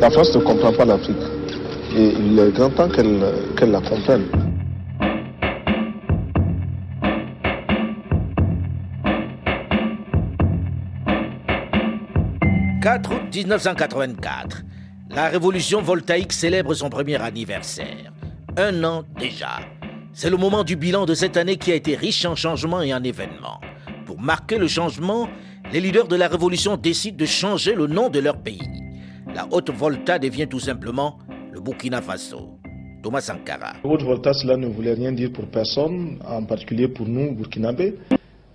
La 0.00 0.10
France 0.10 0.34
ne 0.34 0.40
comprend 0.40 0.72
pas 0.72 0.84
l'Afrique 0.84 1.16
et 1.96 2.14
il 2.18 2.38
est 2.38 2.50
grand 2.52 2.70
temps 2.70 2.88
qu'elle 2.88 3.70
la 3.70 3.80
comprenne. 3.80 4.43
4 12.84 13.14
août 13.14 13.34
1984, 13.34 14.62
la 15.08 15.28
révolution 15.30 15.80
voltaïque 15.80 16.34
célèbre 16.34 16.74
son 16.74 16.90
premier 16.90 17.16
anniversaire. 17.16 18.12
Un 18.58 18.84
an 18.84 19.04
déjà. 19.18 19.60
C'est 20.12 20.28
le 20.28 20.36
moment 20.36 20.64
du 20.64 20.76
bilan 20.76 21.06
de 21.06 21.14
cette 21.14 21.38
année 21.38 21.56
qui 21.56 21.72
a 21.72 21.76
été 21.76 21.96
riche 21.96 22.26
en 22.26 22.34
changements 22.34 22.82
et 22.82 22.92
en 22.92 23.02
événements. 23.02 23.58
Pour 24.04 24.20
marquer 24.20 24.58
le 24.58 24.68
changement, 24.68 25.30
les 25.72 25.80
leaders 25.80 26.08
de 26.08 26.16
la 26.16 26.28
révolution 26.28 26.76
décident 26.76 27.16
de 27.16 27.24
changer 27.24 27.74
le 27.74 27.86
nom 27.86 28.10
de 28.10 28.18
leur 28.18 28.36
pays. 28.36 28.68
La 29.34 29.48
Haute-Volta 29.50 30.18
devient 30.18 30.46
tout 30.46 30.60
simplement 30.60 31.16
le 31.52 31.60
Burkina 31.60 32.02
Faso. 32.02 32.58
Thomas 33.02 33.22
Sankara. 33.22 33.76
Haute-Volta, 33.82 34.34
cela 34.34 34.58
ne 34.58 34.66
voulait 34.66 34.92
rien 34.92 35.12
dire 35.12 35.32
pour 35.32 35.46
personne, 35.46 36.18
en 36.28 36.44
particulier 36.44 36.88
pour 36.88 37.08
nous, 37.08 37.34
Burkinabés. 37.34 37.94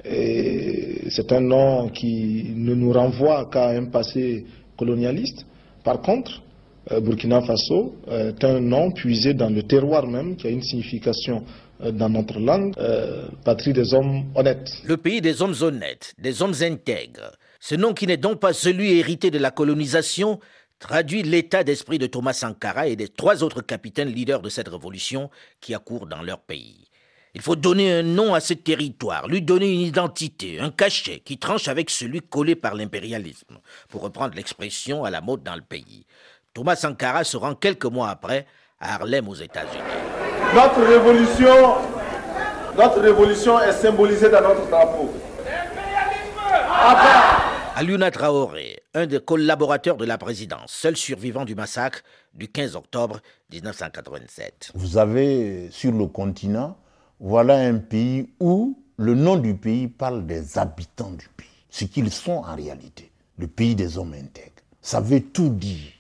C'est 0.04 1.32
un 1.32 1.42
nom 1.42 1.90
qui 1.90 2.54
ne 2.56 2.74
nous 2.74 2.92
renvoie 2.94 3.50
qu'à 3.52 3.70
un 3.70 3.86
passé 3.86 4.46
colonialiste. 4.78 5.46
Par 5.84 6.02
contre, 6.02 6.42
euh, 6.92 7.00
Burkina 7.02 7.42
Faso 7.42 7.96
est 8.08 8.44
un 8.44 8.60
nom 8.60 8.92
puisé 8.92 9.34
dans 9.34 9.50
le 9.50 9.64
terroir 9.64 10.08
même, 10.08 10.36
qui 10.38 10.48
a 10.48 10.50
une 10.50 10.62
signification 10.62 11.44
euh, 11.82 11.92
dans 11.92 12.10
notre 12.10 12.40
langue, 12.40 12.74
euh, 12.78 13.28
patrie 13.46 13.72
des 13.72 13.94
hommes 13.94 14.26
honnêtes. 14.36 14.70
Le 14.84 14.98
pays 14.98 15.22
des 15.22 15.42
hommes 15.42 15.56
honnêtes, 15.62 16.14
des 16.18 16.42
hommes 16.42 16.56
intègres. 16.62 17.32
Ce 17.62 17.76
nom 17.76 17.94
qui 17.94 18.06
n'est 18.06 18.18
donc 18.18 18.42
pas 18.42 18.52
celui 18.52 19.00
hérité 19.00 19.32
de 19.32 19.38
la 19.38 19.52
colonisation, 19.52 20.40
traduit 20.80 21.24
l'état 21.24 21.64
d'esprit 21.64 21.98
de 21.98 22.08
Thomas 22.08 22.34
Sankara 22.34 22.88
et 22.88 22.98
des 22.98 23.08
trois 23.08 23.44
autres 23.44 23.62
capitaines 23.62 24.10
leaders 24.10 24.42
de 24.42 24.50
cette 24.50 24.68
révolution 24.68 25.30
qui 25.62 25.74
accourent 25.74 26.08
dans 26.08 26.22
leur 26.22 26.40
pays. 26.40 26.89
Il 27.36 27.42
faut 27.42 27.56
donner 27.56 27.94
un 27.94 28.04
nom 28.04 28.34
à 28.34 28.40
ce 28.40 28.54
territoire, 28.54 29.28
lui 29.28 29.44
donner 29.44 29.72
une 29.72 29.82
identité, 29.82 30.60
un 30.60 30.72
cachet 30.72 31.20
qui 31.20 31.38
tranche 31.38 31.68
avec 31.68 31.92
celui 31.92 32.22
collé 32.22 32.56
par 32.56 32.74
l'impérialisme, 32.74 33.60
pour 33.88 34.02
reprendre 34.02 34.34
l'expression 34.36 35.04
à 35.04 35.12
la 35.12 35.22
mode 35.22 35.44
dans 35.44 35.56
le 35.56 35.62
pays. 35.62 36.08
Thomas 36.56 36.76
Sankara 36.76 37.24
se 37.24 37.38
rend 37.38 37.54
quelques 37.54 37.86
mois 37.86 38.10
après 38.10 38.48
à 38.80 38.96
Harlem 38.96 39.28
aux 39.28 39.36
États-Unis. 39.36 39.84
Notre 40.56 40.82
révolution, 40.82 41.76
notre 42.76 43.00
révolution 43.00 43.60
est 43.62 43.74
symbolisée 43.74 44.30
dans 44.30 44.42
notre 44.42 44.68
drapeau. 44.68 45.14
Aluna 47.76 48.10
Traoré, 48.10 48.82
un 48.96 49.06
des 49.06 49.20
collaborateurs 49.20 49.98
de 49.98 50.06
la 50.06 50.18
présidence, 50.18 50.72
seul 50.72 50.98
survivant 50.98 51.46
du 51.46 51.54
massacre 51.54 52.02
du 52.34 52.48
15 52.48 52.76
octobre 52.76 53.20
1987. 53.52 54.72
Vous 54.74 54.98
avez 54.98 55.70
sur 55.72 55.92
le 55.92 56.08
continent 56.08 56.76
voilà 57.20 57.58
un 57.58 57.78
pays 57.78 58.30
où 58.40 58.78
le 58.98 59.16
nom 59.16 59.38
du 59.38 59.56
pays 59.56 59.88
parle 59.88 60.26
des 60.26 60.58
habitants 60.58 61.12
du 61.12 61.28
pays, 61.36 61.48
ce 61.70 61.86
qu'ils 61.86 62.12
sont 62.12 62.44
en 62.46 62.56
réalité, 62.56 63.12
le 63.38 63.48
pays 63.48 63.76
des 63.76 63.98
hommes 63.98 64.14
intègres. 64.14 64.52
Ça 64.82 65.00
veut 65.00 65.22
tout 65.22 65.50
dire. 65.50 65.92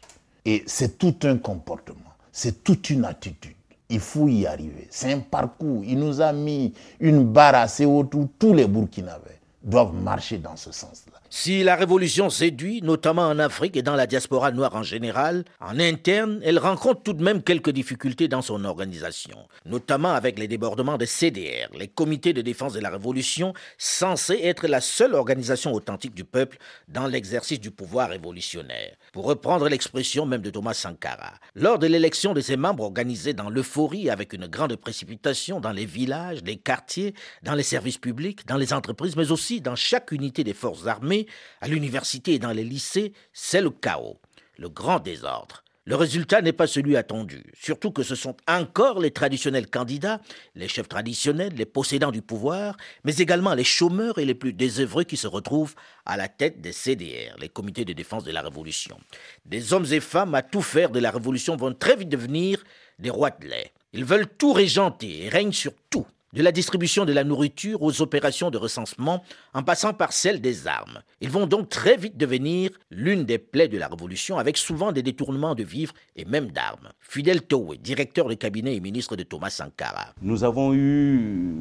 Et 0.46 0.64
c'est 0.66 0.98
tout 0.98 1.16
un 1.24 1.38
comportement, 1.38 2.14
c'est 2.32 2.64
toute 2.64 2.90
une 2.90 3.06
attitude. 3.06 3.56
Il 3.90 4.00
faut 4.00 4.28
y 4.28 4.46
arriver. 4.46 4.88
C'est 4.92 5.12
un 5.12 5.20
parcours. 5.20 5.84
Il 5.84 5.98
nous 5.98 6.22
a 6.22 6.32
mis 6.32 6.74
une 7.00 7.24
barre 7.24 7.56
assez 7.56 7.86
haute 7.86 8.14
où 8.14 8.30
tous 8.38 8.54
les 8.54 8.68
Burkinabés 8.68 9.40
doivent 9.64 9.96
marcher 9.96 10.38
dans 10.38 10.56
ce 10.56 10.72
sens-là. 10.72 11.20
Si 11.32 11.62
la 11.62 11.76
révolution 11.76 12.32
séduit, 12.32 12.82
notamment 12.82 13.28
en 13.28 13.38
Afrique 13.38 13.78
et 13.78 13.84
dans 13.84 13.96
la 13.96 14.08
diaspora 14.08 14.52
noire 14.52 14.76
en 14.76 14.82
général, 14.82 15.46
en 15.60 15.80
interne, 15.80 16.40
elle 16.44 16.58
rencontre 16.58 17.04
tout 17.04 17.14
de 17.14 17.24
même 17.24 17.44
quelques 17.44 17.70
difficultés 17.70 18.28
dans 18.28 18.42
son 18.42 18.66
organisation, 18.66 19.38
notamment 19.64 20.10
avec 20.10 20.40
les 20.40 20.48
débordements 20.48 20.98
des 20.98 21.06
CDR, 21.06 21.70
les 21.78 21.88
comités 21.88 22.34
de 22.34 22.42
défense 22.42 22.74
de 22.74 22.80
la 22.80 22.90
révolution, 22.90 23.54
censés 23.78 24.40
être 24.42 24.68
la 24.68 24.82
seule 24.82 25.14
organisation 25.14 25.72
authentique 25.72 26.16
du 26.16 26.24
peuple 26.24 26.58
dans 26.88 27.06
l'exercice 27.06 27.60
du 27.60 27.70
pouvoir 27.70 28.10
révolutionnaire. 28.10 28.96
Pour 29.14 29.26
reprendre 29.26 29.70
l'expression 29.70 30.26
même 30.26 30.42
de 30.42 30.50
Thomas 30.50 30.74
Sankara, 30.74 31.34
lors 31.54 31.78
de 31.78 31.86
l'élection 31.86 32.34
de 32.34 32.42
ses 32.42 32.58
membres 32.58 32.84
organisée 32.84 33.34
dans 33.34 33.52
l'euphorie 33.52 34.10
avec 34.10 34.34
une 34.34 34.48
grande 34.48 34.76
précipitation 34.78 35.60
dans 35.60 35.74
les 35.74 35.86
villages, 35.86 36.42
les 36.44 36.58
quartiers, 36.58 37.14
dans 37.44 37.54
les 37.54 37.62
services 37.62 38.00
publics, 38.00 38.48
dans 38.48 38.58
les 38.58 38.74
entreprises, 38.74 39.16
mais 39.16 39.32
aussi 39.32 39.62
dans 39.62 39.76
chaque 39.76 40.12
unité 40.12 40.44
des 40.44 40.56
forces 40.56 40.88
armées, 40.88 41.19
à 41.62 41.68
l'université 41.68 42.34
et 42.34 42.40
dans 42.40 42.52
les 42.52 42.64
lycées, 42.64 43.14
c'est 43.34 43.62
le 43.62 43.72
chaos, 43.72 44.20
le 44.58 44.70
grand 44.70 45.00
désordre. 45.00 45.64
Le 45.90 45.96
résultat 45.96 46.44
n'est 46.44 46.54
pas 46.54 46.68
celui 46.68 46.96
attendu, 46.96 47.42
surtout 47.60 47.90
que 47.90 48.04
ce 48.04 48.14
sont 48.14 48.38
encore 48.48 49.00
les 49.00 49.10
traditionnels 49.10 49.72
candidats, 49.72 50.22
les 50.54 50.68
chefs 50.68 50.88
traditionnels, 50.88 51.54
les 51.56 51.66
possédants 51.66 52.12
du 52.12 52.22
pouvoir, 52.22 52.78
mais 53.04 53.16
également 53.18 53.56
les 53.56 53.64
chômeurs 53.64 54.20
et 54.20 54.26
les 54.26 54.36
plus 54.36 54.54
désœuvreux 54.54 55.04
qui 55.04 55.18
se 55.18 55.26
retrouvent 55.26 55.74
à 56.06 56.16
la 56.16 56.28
tête 56.28 56.62
des 56.62 56.74
CDR, 56.74 57.36
les 57.40 57.50
comités 57.50 57.86
de 57.86 57.94
défense 57.94 58.24
de 58.24 58.32
la 58.32 58.44
Révolution. 58.44 59.00
Des 59.46 59.74
hommes 59.74 59.88
et 59.92 60.00
femmes 60.00 60.36
à 60.36 60.44
tout 60.44 60.62
faire 60.62 60.92
de 60.92 61.00
la 61.00 61.10
Révolution 61.10 61.56
vont 61.56 61.74
très 61.74 61.96
vite 61.96 62.10
devenir 62.10 62.64
des 63.00 63.10
rois 63.10 63.32
de 63.32 63.48
lait. 63.48 63.72
Ils 63.92 64.06
veulent 64.06 64.28
tout 64.28 64.54
régenter 64.54 65.24
et 65.26 65.30
règnent 65.30 65.54
sur 65.54 65.72
tout 65.90 66.06
de 66.34 66.44
la 66.44 66.52
distribution 66.52 67.06
de 67.06 67.14
la 67.14 67.24
nourriture 67.24 67.82
aux 67.82 68.02
opérations 68.02 68.52
de 68.52 68.58
recensement 68.58 69.24
en 69.54 69.64
passant 69.64 69.94
par 69.94 70.14
celle 70.14 70.42
des 70.42 70.68
armes. 70.68 71.00
Ils 71.22 71.30
vont 71.30 71.48
donc 71.48 71.70
très 71.70 71.98
vite 71.98 72.18
devenir 72.18 72.70
l'une 72.92 73.24
des 73.26 73.38
plaies 73.38 73.68
de 73.68 73.78
la 73.78 73.88
Révolution 73.88 74.38
avec 74.38 74.58
souvent 74.58 74.92
des 74.92 75.02
détournements 75.02 75.56
de 75.56 75.64
vivres 75.64 75.94
et 76.16 76.26
même 76.26 76.52
d'armes. 76.52 76.90
Fidel 77.00 77.42
Towe, 77.42 77.76
directeur 77.82 78.28
de 78.28 78.36
cabinet 78.36 78.76
et 78.76 78.80
ministre 78.80 79.16
de 79.16 79.24
Thomas 79.24 79.50
Sankara. 79.50 80.14
Nous 80.22 80.44
avons 80.44 80.74
eu 80.74 81.56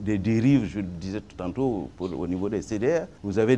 des 0.00 0.18
dérives, 0.18 0.66
je 0.66 0.80
le 0.80 0.86
disais 1.00 1.20
tout 1.20 1.36
tantôt, 1.36 1.90
au 1.98 2.26
niveau 2.26 2.48
des 2.48 2.62
CDR. 2.62 3.06
Vous 3.22 3.38
avez 3.38 3.56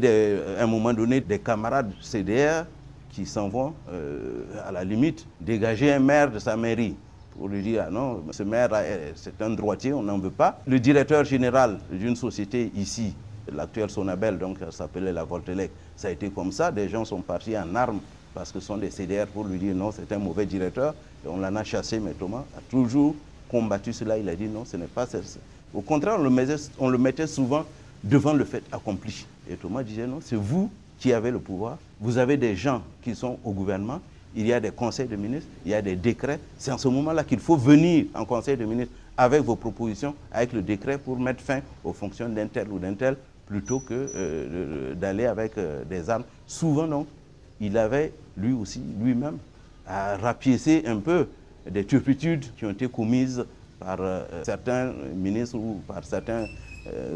à 0.59 0.62
un 0.62 0.66
moment 0.66 0.92
donné 0.92 1.20
des 1.20 1.38
camarades 1.38 1.92
CDR 2.00 2.64
qui 3.11 3.24
s'en 3.26 3.48
vont, 3.48 3.74
euh, 3.90 4.44
à 4.66 4.72
la 4.72 4.83
limite, 4.85 5.26
dégager 5.40 5.92
un 5.92 6.00
maire 6.00 6.30
de 6.33 6.38
sa 6.40 6.57
mairie 6.57 6.96
pour 7.36 7.48
lui 7.48 7.62
dire, 7.62 7.84
ah 7.86 7.90
non, 7.90 8.22
ce 8.30 8.42
maire, 8.42 8.70
c'est 9.16 9.40
un 9.42 9.50
droitier, 9.50 9.92
on 9.92 10.02
n'en 10.02 10.18
veut 10.18 10.30
pas. 10.30 10.60
Le 10.66 10.78
directeur 10.78 11.24
général 11.24 11.78
d'une 11.90 12.16
société 12.16 12.70
ici, 12.76 13.14
l'actuel 13.52 13.90
Sonabel, 13.90 14.38
donc 14.38 14.58
s'appelait 14.70 15.12
la 15.12 15.24
Voltelec, 15.24 15.70
ça 15.96 16.08
a 16.08 16.10
été 16.10 16.30
comme 16.30 16.52
ça, 16.52 16.70
des 16.70 16.88
gens 16.88 17.04
sont 17.04 17.20
partis 17.20 17.56
en 17.58 17.74
armes 17.74 18.00
parce 18.34 18.50
que 18.50 18.60
ce 18.60 18.66
sont 18.66 18.76
des 18.76 18.90
CDR 18.90 19.26
pour 19.26 19.44
lui 19.44 19.58
dire 19.58 19.74
non, 19.74 19.92
c'est 19.92 20.10
un 20.12 20.18
mauvais 20.18 20.46
directeur, 20.46 20.94
et 21.24 21.28
on 21.28 21.36
l'en 21.36 21.54
a 21.54 21.64
chassé, 21.64 22.00
mais 22.00 22.12
Thomas 22.12 22.44
a 22.56 22.60
toujours 22.68 23.14
combattu 23.48 23.92
cela, 23.92 24.18
il 24.18 24.28
a 24.28 24.34
dit 24.34 24.48
non, 24.48 24.64
ce 24.64 24.76
n'est 24.76 24.86
pas 24.86 25.06
ça. 25.06 25.18
Au 25.72 25.80
contraire, 25.80 26.16
on 26.18 26.22
le, 26.22 26.30
mettait, 26.30 26.56
on 26.78 26.88
le 26.88 26.98
mettait 26.98 27.26
souvent 27.26 27.64
devant 28.02 28.32
le 28.32 28.44
fait 28.44 28.62
accompli. 28.72 29.26
Et 29.48 29.54
Thomas 29.54 29.82
disait 29.82 30.06
non, 30.06 30.18
c'est 30.20 30.36
vous 30.36 30.70
qui 30.98 31.12
avez 31.12 31.30
le 31.30 31.38
pouvoir, 31.38 31.78
vous 32.00 32.18
avez 32.18 32.36
des 32.36 32.56
gens 32.56 32.82
qui 33.02 33.14
sont 33.14 33.38
au 33.44 33.52
gouvernement, 33.52 34.00
il 34.34 34.46
y 34.46 34.52
a 34.52 34.60
des 34.60 34.70
conseils 34.70 35.06
de 35.06 35.16
ministres, 35.16 35.48
il 35.64 35.70
y 35.70 35.74
a 35.74 35.82
des 35.82 35.96
décrets. 35.96 36.38
C'est 36.58 36.72
en 36.72 36.78
ce 36.78 36.88
moment-là 36.88 37.24
qu'il 37.24 37.38
faut 37.38 37.56
venir 37.56 38.06
en 38.14 38.24
conseil 38.24 38.56
de 38.56 38.64
ministres 38.64 38.92
avec 39.16 39.42
vos 39.42 39.56
propositions, 39.56 40.14
avec 40.32 40.52
le 40.52 40.62
décret 40.62 40.98
pour 40.98 41.18
mettre 41.18 41.40
fin 41.42 41.60
aux 41.84 41.92
fonctions 41.92 42.28
d'un 42.28 42.46
tel 42.46 42.68
ou 42.68 42.78
d'un 42.78 42.94
tel, 42.94 43.16
plutôt 43.46 43.80
que 43.80 44.10
euh, 44.14 44.94
d'aller 44.94 45.26
avec 45.26 45.56
euh, 45.58 45.84
des 45.84 46.10
armes. 46.10 46.24
Souvent, 46.46 46.86
non. 46.86 47.06
Il 47.60 47.78
avait, 47.78 48.12
lui 48.36 48.52
aussi, 48.52 48.82
lui-même, 49.00 49.38
à 49.86 50.16
rapiécer 50.16 50.82
un 50.86 50.96
peu 50.96 51.28
des 51.70 51.84
turpitudes 51.84 52.44
qui 52.56 52.66
ont 52.66 52.70
été 52.70 52.88
commises 52.88 53.44
par 53.78 53.98
certains 54.42 54.92
ministres 55.14 55.56
ou 55.56 55.80
par 55.86 56.02
certains 56.04 56.46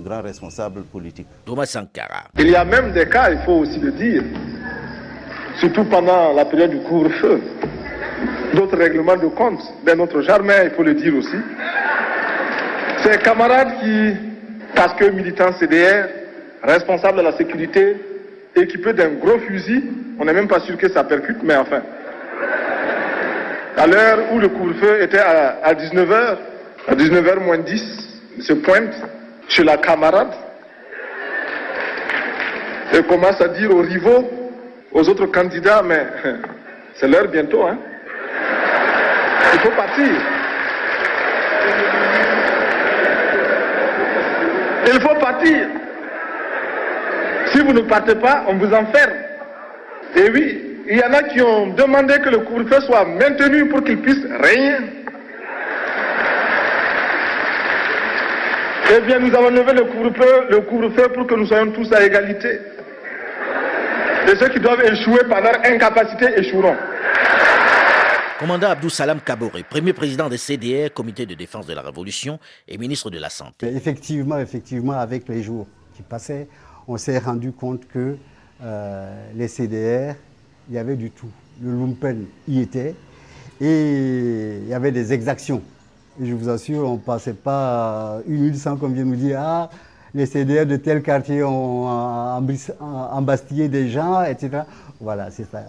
grands 0.05 0.23
responsables 0.23 0.83
politiques. 0.83 1.27
Thomas 1.45 1.67
Sankara. 1.67 2.25
Il 2.39 2.49
y 2.49 2.55
a 2.55 2.65
même 2.65 2.93
des 2.93 3.09
cas, 3.09 3.31
il 3.31 3.39
faut 3.41 3.61
aussi 3.61 3.81
le 3.81 3.93
dire, 3.93 4.23
surtout 5.59 5.85
pendant 5.85 6.33
la 6.33 6.45
période 6.45 6.71
du 6.71 6.79
couvre-feu, 6.79 7.41
d'autres 8.55 8.77
règlements 8.77 9.17
de 9.17 9.27
compte 9.27 9.61
d'un 9.85 9.99
autre 9.99 10.21
genre, 10.23 10.43
mais 10.43 10.65
il 10.65 10.71
faut 10.71 10.83
le 10.83 10.95
dire 10.95 11.15
aussi. 11.17 11.37
Ces 13.03 13.19
camarades 13.19 13.73
qui, 13.81 14.15
parce 14.75 14.95
que 14.95 15.05
militants 15.07 15.53
CDR, 15.59 16.09
responsables 16.63 17.19
de 17.19 17.23
la 17.23 17.33
sécurité, 17.33 17.97
équipés 18.55 18.93
d'un 18.93 19.11
gros 19.11 19.39
fusil, 19.39 19.85
on 20.19 20.25
n'est 20.25 20.33
même 20.33 20.49
pas 20.49 20.61
sûr 20.61 20.77
que 20.77 20.89
ça 20.89 21.05
percute, 21.05 21.43
mais 21.43 21.57
enfin. 21.57 21.83
À 23.77 23.87
l'heure 23.87 24.19
où 24.33 24.39
le 24.41 24.49
couvre-feu 24.49 25.03
était 25.03 25.21
à, 25.21 25.73
19h, 25.73 26.37
à 26.89 26.95
19h 26.95 27.45
moins 27.45 27.59
10, 27.59 27.83
il 28.39 28.43
se 28.43 28.53
pointe 28.55 28.95
chez 29.49 29.63
la 29.63 29.77
camarade 29.77 30.33
et 32.93 33.03
commence 33.05 33.41
à 33.41 33.49
dire 33.49 33.71
aux 33.73 33.83
rivaux, 33.83 34.38
aux 34.93 35.09
autres 35.09 35.27
candidats, 35.27 35.83
mais 35.85 36.07
c'est 36.95 37.09
l'heure 37.09 37.29
bientôt, 37.29 37.65
hein. 37.65 37.79
Il 39.55 39.61
faut 39.61 39.71
partir. 39.71 40.05
Il 44.87 45.01
faut 45.01 45.15
partir. 45.15 45.67
Si 47.53 47.61
vous 47.61 47.73
ne 47.73 47.81
partez 47.81 48.15
pas, 48.17 48.45
on 48.49 48.55
vous 48.55 48.73
enferme. 48.73 49.13
Et 50.17 50.31
oui, 50.31 50.69
il 50.89 50.99
y 50.99 51.05
en 51.05 51.13
a 51.13 51.23
qui 51.23 51.41
ont 51.43 51.69
demandé 51.69 52.19
que 52.21 52.31
le 52.31 52.39
couvre-feu 52.39 52.81
soit 52.83 53.05
maintenu 53.05 53.69
pour 53.69 53.83
qu'ils 53.85 53.99
puissent 53.99 54.27
régner. 54.41 54.77
Eh 58.91 59.01
bien, 59.01 59.19
nous 59.19 59.35
avons 59.35 59.51
levé 59.51 59.73
le 59.75 59.85
couvre-feu 59.85 60.47
le 60.51 60.61
couvre 60.61 60.89
pour 61.09 61.27
que 61.27 61.35
nous 61.35 61.47
soyons 61.47 61.73
tous 61.73 61.93
à 61.93 62.05
égalité. 62.05 62.61
Et 64.29 64.37
ceux 64.37 64.51
qui 64.51 64.61
doivent 64.61 64.85
échouer 64.85 65.25
par 65.27 65.41
leur 65.41 65.55
incapacité 65.65 66.39
échoueront. 66.39 66.77
Commandant 68.39 68.69
Abdou 68.69 68.91
Salam 68.91 69.21
Kabore, 69.21 69.53
premier 69.71 69.95
président 69.95 70.29
des 70.29 70.37
CDR, 70.37 70.93
Comité 70.93 71.25
de 71.25 71.33
défense 71.33 71.65
de 71.65 71.73
la 71.73 71.81
Révolution, 71.81 72.39
et 72.69 72.77
ministre 72.77 73.09
de 73.09 73.19
la 73.19 73.31
Santé. 73.31 73.69
Effectivement, 73.75 74.39
effectivement, 74.39 74.93
avec 74.93 75.27
les 75.29 75.43
jours 75.43 75.67
qui 75.97 76.03
passaient, 76.03 76.47
on 76.87 76.99
s'est 76.99 77.19
rendu 77.19 77.53
compte 77.53 77.89
que 77.89 78.19
euh, 78.63 79.31
les 79.35 79.49
CDR, 79.49 80.15
il 80.69 80.75
y 80.75 80.79
avait 80.79 80.97
du 80.97 81.11
tout. 81.11 81.31
Le 81.63 81.71
lumpen 81.71 82.27
y 82.47 82.61
était 82.61 82.95
et 83.63 84.59
il 84.63 84.69
y 84.69 84.75
avait 84.75 84.93
des 84.93 85.11
exactions. 85.15 85.63
Et 86.21 86.27
je 86.27 86.35
vous 86.35 86.51
assure, 86.51 86.85
on 86.87 86.95
ne 86.95 86.99
passait 86.99 87.33
pas 87.33 88.19
une 88.27 88.43
minute 88.43 88.57
sans 88.57 88.77
qu'on 88.77 88.89
vienne 88.89 89.09
nous 89.09 89.17
dire 89.17 89.39
Ah, 89.41 89.71
les 90.15 90.27
CDR 90.27 90.67
de 90.67 90.77
tel 90.77 91.03
quartier 91.03 91.43
ont 91.43 91.87
embastillé 92.81 93.69
des 93.69 93.89
gens, 93.89 94.23
etc. 94.25 94.63
Voilà, 95.01 95.31
c'est 95.31 95.51
ça. 95.51 95.63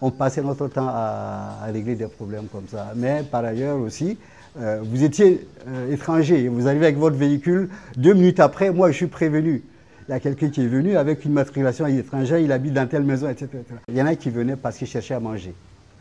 On 0.00 0.10
passait 0.10 0.42
notre 0.42 0.68
temps 0.68 0.88
à, 0.88 1.66
régler 1.72 1.96
des 1.96 2.06
problèmes 2.06 2.46
comme 2.52 2.68
ça. 2.68 2.92
Mais 2.94 3.22
par 3.22 3.44
ailleurs 3.44 3.78
aussi, 3.78 4.18
euh, 4.60 4.80
vous 4.82 5.02
étiez 5.02 5.46
euh, 5.68 5.92
étranger, 5.92 6.48
vous 6.48 6.66
arrivez 6.66 6.86
avec 6.86 6.98
votre 6.98 7.16
véhicule, 7.16 7.68
deux 7.96 8.14
minutes 8.14 8.40
après, 8.40 8.70
moi 8.70 8.90
je 8.90 8.96
suis 8.96 9.06
prévenu 9.06 9.62
il 10.08 10.12
y 10.12 10.14
a 10.14 10.20
quelqu'un 10.20 10.48
qui 10.48 10.62
est 10.62 10.66
venu 10.66 10.96
avec 10.96 11.24
une 11.26 11.32
matriculation 11.32 11.86
étrangère, 11.86 12.38
il 12.38 12.50
habite 12.50 12.72
dans 12.72 12.88
telle 12.88 13.02
maison, 13.02 13.28
etc. 13.28 13.48
Il 13.88 13.96
y 13.96 14.00
en 14.00 14.06
a 14.06 14.16
qui 14.16 14.30
venaient 14.30 14.56
parce 14.56 14.78
qu'ils 14.78 14.86
cherchaient 14.86 15.14
à 15.14 15.20
manger. 15.20 15.52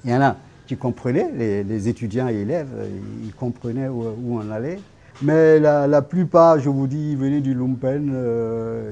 Il 0.06 0.12
y 0.12 0.15
en 0.15 0.21
a 0.21 0.38
qui 0.65 0.78
comprenaient, 0.78 1.30
les, 1.36 1.88
étudiants 1.89 2.30
et 2.30 2.36
élèves, 2.36 2.69
euh, 2.78 2.88
ils 3.26 3.34
comprenaient 3.34 3.89
où, 3.89 4.06
on 4.30 4.50
allait. 4.50 4.80
Mais 5.21 5.60
la, 5.60 6.01
plupart, 6.01 6.60
je 6.60 6.69
vous 6.69 6.88
dis, 6.88 7.12
ils 7.12 7.17
venaient 7.17 7.41
du 7.41 7.53
Lumpen. 7.53 8.12
Euh, 8.13 8.91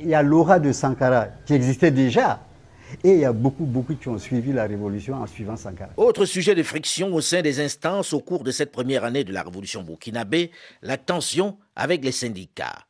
il 0.00 0.08
y 0.08 0.14
a 0.14 0.22
l'aura 0.22 0.58
de 0.58 0.72
Sankara 0.72 1.26
qui 1.46 1.54
existait 1.54 1.90
déjà. 1.90 2.40
Et 3.04 3.12
il 3.12 3.18
y 3.18 3.24
a 3.24 3.32
beaucoup, 3.32 3.64
beaucoup 3.64 3.94
qui 3.94 4.08
ont 4.08 4.18
suivi 4.18 4.52
la 4.52 4.64
révolution 4.64 5.16
en 5.16 5.26
suivant 5.26 5.56
Sankara. 5.56 5.90
Autre 5.98 6.24
sujet 6.24 6.54
de 6.54 6.62
friction 6.62 7.14
au 7.14 7.20
sein 7.20 7.42
des 7.42 7.60
instances 7.60 8.14
au 8.14 8.20
cours 8.20 8.44
de 8.44 8.50
cette 8.50 8.72
première 8.72 9.04
année 9.04 9.24
de 9.24 9.32
la 9.32 9.42
révolution 9.42 9.82
burkinabé, 9.82 10.50
la 10.80 10.96
tension 10.96 11.58
avec 11.76 12.02
les 12.02 12.12
syndicats. 12.12 12.86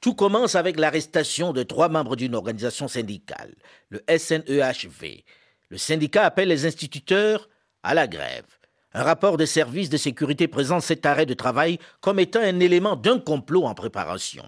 Tout 0.00 0.14
commence 0.14 0.54
avec 0.54 0.78
l'arrestation 0.78 1.52
de 1.52 1.62
trois 1.62 1.88
membres 1.88 2.16
d'une 2.16 2.34
organisation 2.34 2.88
syndicale, 2.88 3.54
le 3.90 4.02
SNEHV. 4.08 5.24
Le 5.68 5.78
syndicat 5.78 6.24
appelle 6.24 6.48
les 6.48 6.66
instituteurs 6.66 7.48
à 7.82 7.94
la 7.94 8.06
grève. 8.06 8.44
Un 8.96 9.02
rapport 9.02 9.36
de 9.36 9.44
services 9.44 9.90
de 9.90 9.96
sécurité 9.96 10.46
présente 10.46 10.82
cet 10.82 11.04
arrêt 11.04 11.26
de 11.26 11.34
travail 11.34 11.80
comme 12.00 12.20
étant 12.20 12.38
un 12.40 12.60
élément 12.60 12.94
d'un 12.94 13.18
complot 13.18 13.64
en 13.64 13.74
préparation. 13.74 14.44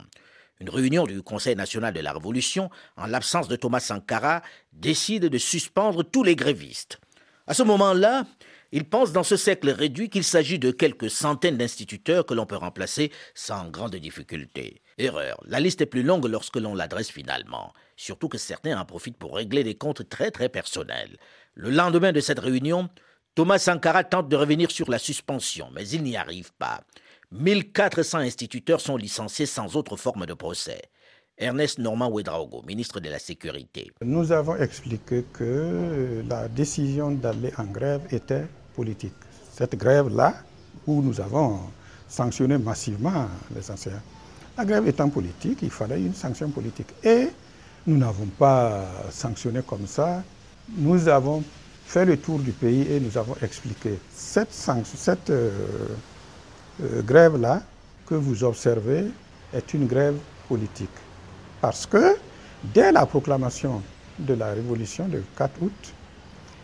Une 0.61 0.71
réunion 0.71 1.05
du 1.05 1.21
Conseil 1.21 1.57
national 1.57 1.93
de 1.93 1.99
la 1.99 2.13
Révolution, 2.13 2.71
en 2.97 3.07
l'absence 3.07 3.49
de 3.49 3.57
Thomas 3.57 3.81
Sankara, 3.81 4.43
décide 4.73 5.25
de 5.25 5.39
suspendre 5.39 6.05
tous 6.05 6.23
les 6.23 6.37
grévistes. 6.37 7.01
À 7.49 7.55
ce 7.55 7.65
moment-là, 7.65 8.25
il 8.71 8.85
pense 8.85 9.11
dans 9.11 9.25
ce 9.25 9.37
cercle 9.37 9.71
réduit 9.71 10.11
qu'il 10.11 10.23
s'agit 10.23 10.61
de 10.61 10.71
quelques 10.71 11.11
centaines 11.11 11.57
d'instituteurs 11.57 12.25
que 12.25 12.35
l'on 12.35 12.47
peut 12.47 12.55
remplacer 12.55 13.11
sans 13.35 13.69
grande 13.69 13.97
difficulté. 13.97 14.81
Erreur, 14.97 15.41
la 15.45 15.59
liste 15.59 15.81
est 15.81 15.87
plus 15.87 16.05
longue 16.05 16.27
lorsque 16.27 16.57
l'on 16.57 16.77
l'adresse 16.77 17.11
finalement, 17.11 17.73
surtout 17.97 18.29
que 18.29 18.39
certains 18.39 18.79
en 18.79 18.85
profitent 18.85 19.19
pour 19.19 19.35
régler 19.35 19.65
des 19.65 19.75
comptes 19.75 20.09
très 20.09 20.31
très 20.31 20.49
personnels. 20.49 21.17
Le 21.55 21.71
lendemain 21.71 22.13
de 22.13 22.21
cette 22.21 22.39
réunion, 22.39 22.89
Thomas 23.37 23.59
Sankara 23.59 24.03
tente 24.03 24.31
de 24.31 24.37
revenir 24.37 24.71
sur 24.71 24.91
la 24.91 24.99
suspension, 24.99 25.69
mais 25.75 25.87
il 25.91 26.03
n'y 26.03 26.17
arrive 26.17 26.55
pas. 26.55 26.81
1400 27.33 28.21
instituteurs 28.21 28.81
sont 28.81 28.97
licenciés 28.97 29.45
sans 29.45 29.77
autre 29.77 29.99
forme 29.99 30.25
de 30.25 30.33
procès. 30.33 30.81
Ernest 31.37 31.79
Normand 31.79 32.09
Ouedraogo, 32.09 32.63
ministre 32.67 32.99
de 32.99 33.11
la 33.11 33.19
Sécurité. 33.19 33.91
Nous 34.01 34.33
avons 34.33 34.57
expliqué 34.57 35.27
que 35.35 36.25
la 36.27 36.49
décision 36.49 37.11
d'aller 37.11 37.53
en 37.59 37.65
grève 37.65 38.01
était 38.11 38.47
politique. 38.75 39.13
Cette 39.53 39.77
grève-là, 39.77 40.37
où 40.87 41.03
nous 41.03 41.21
avons 41.21 41.61
sanctionné 42.09 42.57
massivement 42.57 43.29
les 43.55 43.71
enseignants, 43.71 44.01
la 44.57 44.65
grève 44.65 44.89
étant 44.89 45.11
politique, 45.11 45.59
il 45.61 45.69
fallait 45.69 46.01
une 46.01 46.15
sanction 46.15 46.49
politique. 46.49 46.89
Et 47.05 47.29
nous 47.87 47.99
n'avons 47.99 48.29
pas 48.39 48.87
sanctionné 49.11 49.61
comme 49.61 49.87
ça. 49.87 50.23
Nous 50.71 51.07
avons 51.07 51.45
fait 51.87 52.05
le 52.05 52.17
tour 52.17 52.41
du 52.41 52.51
pays 52.51 52.83
et 52.91 52.99
nous 53.01 53.17
avons 53.17 53.37
expliqué 53.43 53.99
cette, 54.13 54.51
euh, 55.31 55.51
euh, 56.83 57.03
grève-là 57.03 57.63
que 58.05 58.15
vous 58.17 58.43
observez 58.43 59.05
est 59.55 59.73
une 59.73 59.87
grève 59.87 60.17
politique. 60.49 60.91
Parce 61.61 61.87
que 61.87 62.17
dès 62.75 62.91
la 62.91 63.07
proclamation 63.07 63.83
de 64.19 64.35
la 64.35 64.53
révolution 64.53 65.07
du 65.07 65.23
4 65.37 65.63
août, 65.63 65.95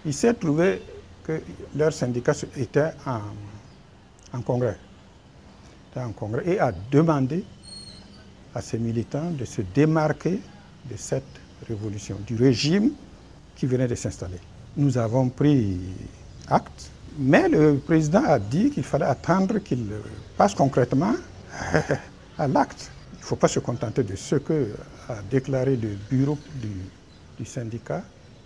il 0.04 0.12
s'est 0.12 0.35
trouvé 0.35 0.82
que 1.22 1.40
leur 1.76 1.92
syndicat 1.92 2.32
était 2.56 2.90
en, 3.06 4.40
congrès. 4.42 4.76
en 5.94 6.11
congrès 6.11 6.42
et 6.48 6.58
a 6.58 6.72
demandé 6.90 7.44
à 8.54 8.61
ses 8.61 8.78
militants 8.78 9.30
de 9.30 9.44
se 9.44 9.62
démarquer 9.62 10.40
de 10.90 10.96
cette 10.96 11.22
révolution, 11.68 12.18
du 12.26 12.35
régime 12.35 12.90
qui 13.54 13.66
venait 13.66 13.87
de 13.87 13.94
s'installer. 13.94 14.40
Nous 14.76 14.96
avons 14.96 15.28
pris 15.28 15.78
acte, 16.48 16.90
mais 17.18 17.48
le 17.48 17.76
président 17.76 18.24
a 18.24 18.38
dit 18.38 18.70
qu'il 18.70 18.85
fallait 18.85 19.04
attendre 19.04 19.58
qu'il 19.58 19.87
passe 20.37 20.54
concrètement 20.54 21.14
à 22.38 22.48
l'acte. 22.48 22.90
Il 23.14 23.18
ne 23.20 23.24
faut 23.24 23.37
pas 23.37 23.48
se 23.48 23.58
contenter 23.61 24.02
de 24.02 24.16
ce 24.16 24.37
que 24.37 24.68
a 25.08 25.16
déclaré 25.30 25.76
le 25.76 25.90
bureau 26.11 26.38
du, 26.61 27.44
syndicat 27.44 28.02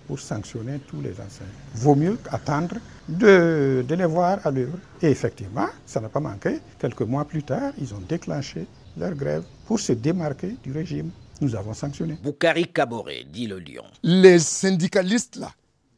pour 0.06 0.18
sanctionner 0.18 0.78
tous 0.88 1.02
les 1.02 1.10
enseignants. 1.12 1.50
Vaut 1.74 1.94
mieux 1.94 2.18
attendre 2.30 2.76
de, 3.08 3.84
de 3.86 3.94
les 3.94 4.06
voir 4.06 4.38
à 4.44 4.50
l'œuvre. 4.50 4.78
Et 5.02 5.08
effectivement, 5.10 5.66
ça 5.84 6.00
n'a 6.00 6.08
pas 6.08 6.20
manqué. 6.20 6.60
Quelques 6.78 7.02
mois 7.02 7.26
plus 7.26 7.42
tard, 7.42 7.72
ils 7.78 7.92
ont 7.92 8.00
déclenché 8.08 8.66
leur 8.96 9.12
grève 9.14 9.42
pour 9.66 9.78
se 9.78 9.92
démarquer 9.92 10.56
du 10.62 10.72
régime. 10.72 11.10
Nous 11.42 11.54
avons 11.54 11.74
sanctionné. 11.74 12.16
Boukari 12.22 12.72
Kaboré, 12.72 13.26
dit 13.30 13.46
le 13.46 13.58
Lion. 13.58 13.84
Les 14.02 14.38
syndicalistes, 14.38 15.36
là, 15.36 15.50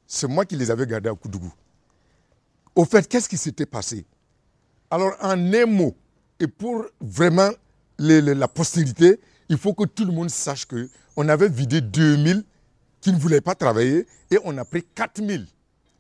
c'est 0.08 0.26
moi 0.26 0.44
qui 0.46 0.56
les 0.56 0.70
avais 0.70 0.86
gardés 0.86 1.10
à 1.10 1.14
Koudougou. 1.14 1.52
Au 2.74 2.84
fait, 2.84 3.06
qu'est-ce 3.06 3.28
qui 3.28 3.36
s'était 3.36 3.66
passé? 3.66 4.06
Alors, 4.90 5.12
en 5.20 5.52
un 5.52 5.66
mot, 5.66 5.94
et 6.40 6.46
pour 6.46 6.86
vraiment 7.00 7.50
la 7.98 8.48
postérité, 8.48 9.20
il 9.48 9.58
faut 9.58 9.74
que 9.74 9.84
tout 9.84 10.04
le 10.04 10.12
monde 10.12 10.30
sache 10.30 10.64
qu'on 10.64 11.28
avait 11.28 11.48
vidé 11.48 11.80
2000 11.80 12.42
qui 13.00 13.12
ne 13.12 13.18
voulaient 13.18 13.40
pas 13.40 13.54
travailler 13.54 14.06
et 14.30 14.38
on 14.44 14.56
a 14.56 14.64
pris 14.64 14.82
4000, 14.94 15.46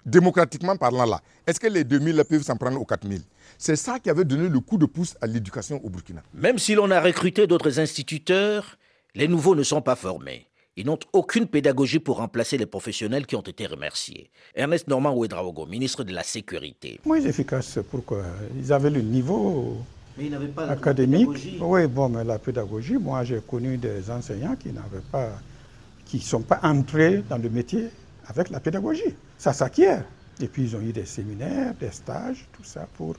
démocratiquement 0.06 0.76
parlant 0.76 1.04
là. 1.04 1.20
Est-ce 1.46 1.60
que 1.60 1.66
les 1.66 1.84
2000 1.84 2.24
peuvent 2.28 2.42
s'en 2.42 2.56
prendre 2.56 2.80
aux 2.80 2.84
4000 2.84 3.22
C'est 3.58 3.76
ça 3.76 3.98
qui 3.98 4.08
avait 4.10 4.24
donné 4.24 4.48
le 4.48 4.60
coup 4.60 4.78
de 4.78 4.86
pouce 4.86 5.16
à 5.20 5.26
l'éducation 5.26 5.84
au 5.84 5.90
Burkina. 5.90 6.22
Même 6.32 6.58
si 6.58 6.74
l'on 6.74 6.90
a 6.90 7.00
recruté 7.00 7.46
d'autres 7.46 7.78
instituteurs, 7.78 8.78
les 9.14 9.28
nouveaux 9.28 9.54
ne 9.54 9.62
sont 9.62 9.82
pas 9.82 9.96
formés. 9.96 10.47
Ils 10.78 10.86
n'ont 10.86 10.98
aucune 11.12 11.48
pédagogie 11.48 11.98
pour 11.98 12.18
remplacer 12.18 12.56
les 12.56 12.64
professionnels 12.64 13.26
qui 13.26 13.34
ont 13.34 13.40
été 13.40 13.66
remerciés. 13.66 14.30
Ernest 14.54 14.86
Normand 14.86 15.12
Ouedraogo, 15.12 15.66
ministre 15.66 16.04
de 16.04 16.12
la 16.12 16.22
Sécurité. 16.22 17.00
Moins 17.04 17.20
efficace, 17.20 17.80
pourquoi 17.90 18.22
Ils 18.56 18.72
avaient 18.72 18.88
le 18.90 19.00
niveau 19.00 19.78
mais 20.16 20.26
ils 20.26 20.30
n'avaient 20.30 20.46
pas 20.46 20.66
la 20.66 20.72
académique. 20.72 21.58
Oui, 21.60 21.86
bon, 21.88 22.08
mais 22.08 22.22
la 22.22 22.38
pédagogie, 22.38 22.96
moi 22.96 23.24
j'ai 23.24 23.40
connu 23.40 23.76
des 23.76 24.08
enseignants 24.08 24.54
qui 24.54 24.68
n'avaient 24.68 25.04
pas, 25.10 25.30
qui 26.04 26.18
ne 26.18 26.22
sont 26.22 26.42
pas 26.42 26.60
entrés 26.62 27.24
dans 27.28 27.38
le 27.38 27.50
métier 27.50 27.88
avec 28.28 28.48
la 28.50 28.60
pédagogie. 28.60 29.16
Ça 29.36 29.52
s'acquiert. 29.52 30.04
Et 30.40 30.46
puis 30.46 30.62
ils 30.62 30.76
ont 30.76 30.80
eu 30.80 30.92
des 30.92 31.06
séminaires, 31.06 31.74
des 31.74 31.90
stages, 31.90 32.46
tout 32.52 32.64
ça 32.64 32.86
pour 32.96 33.16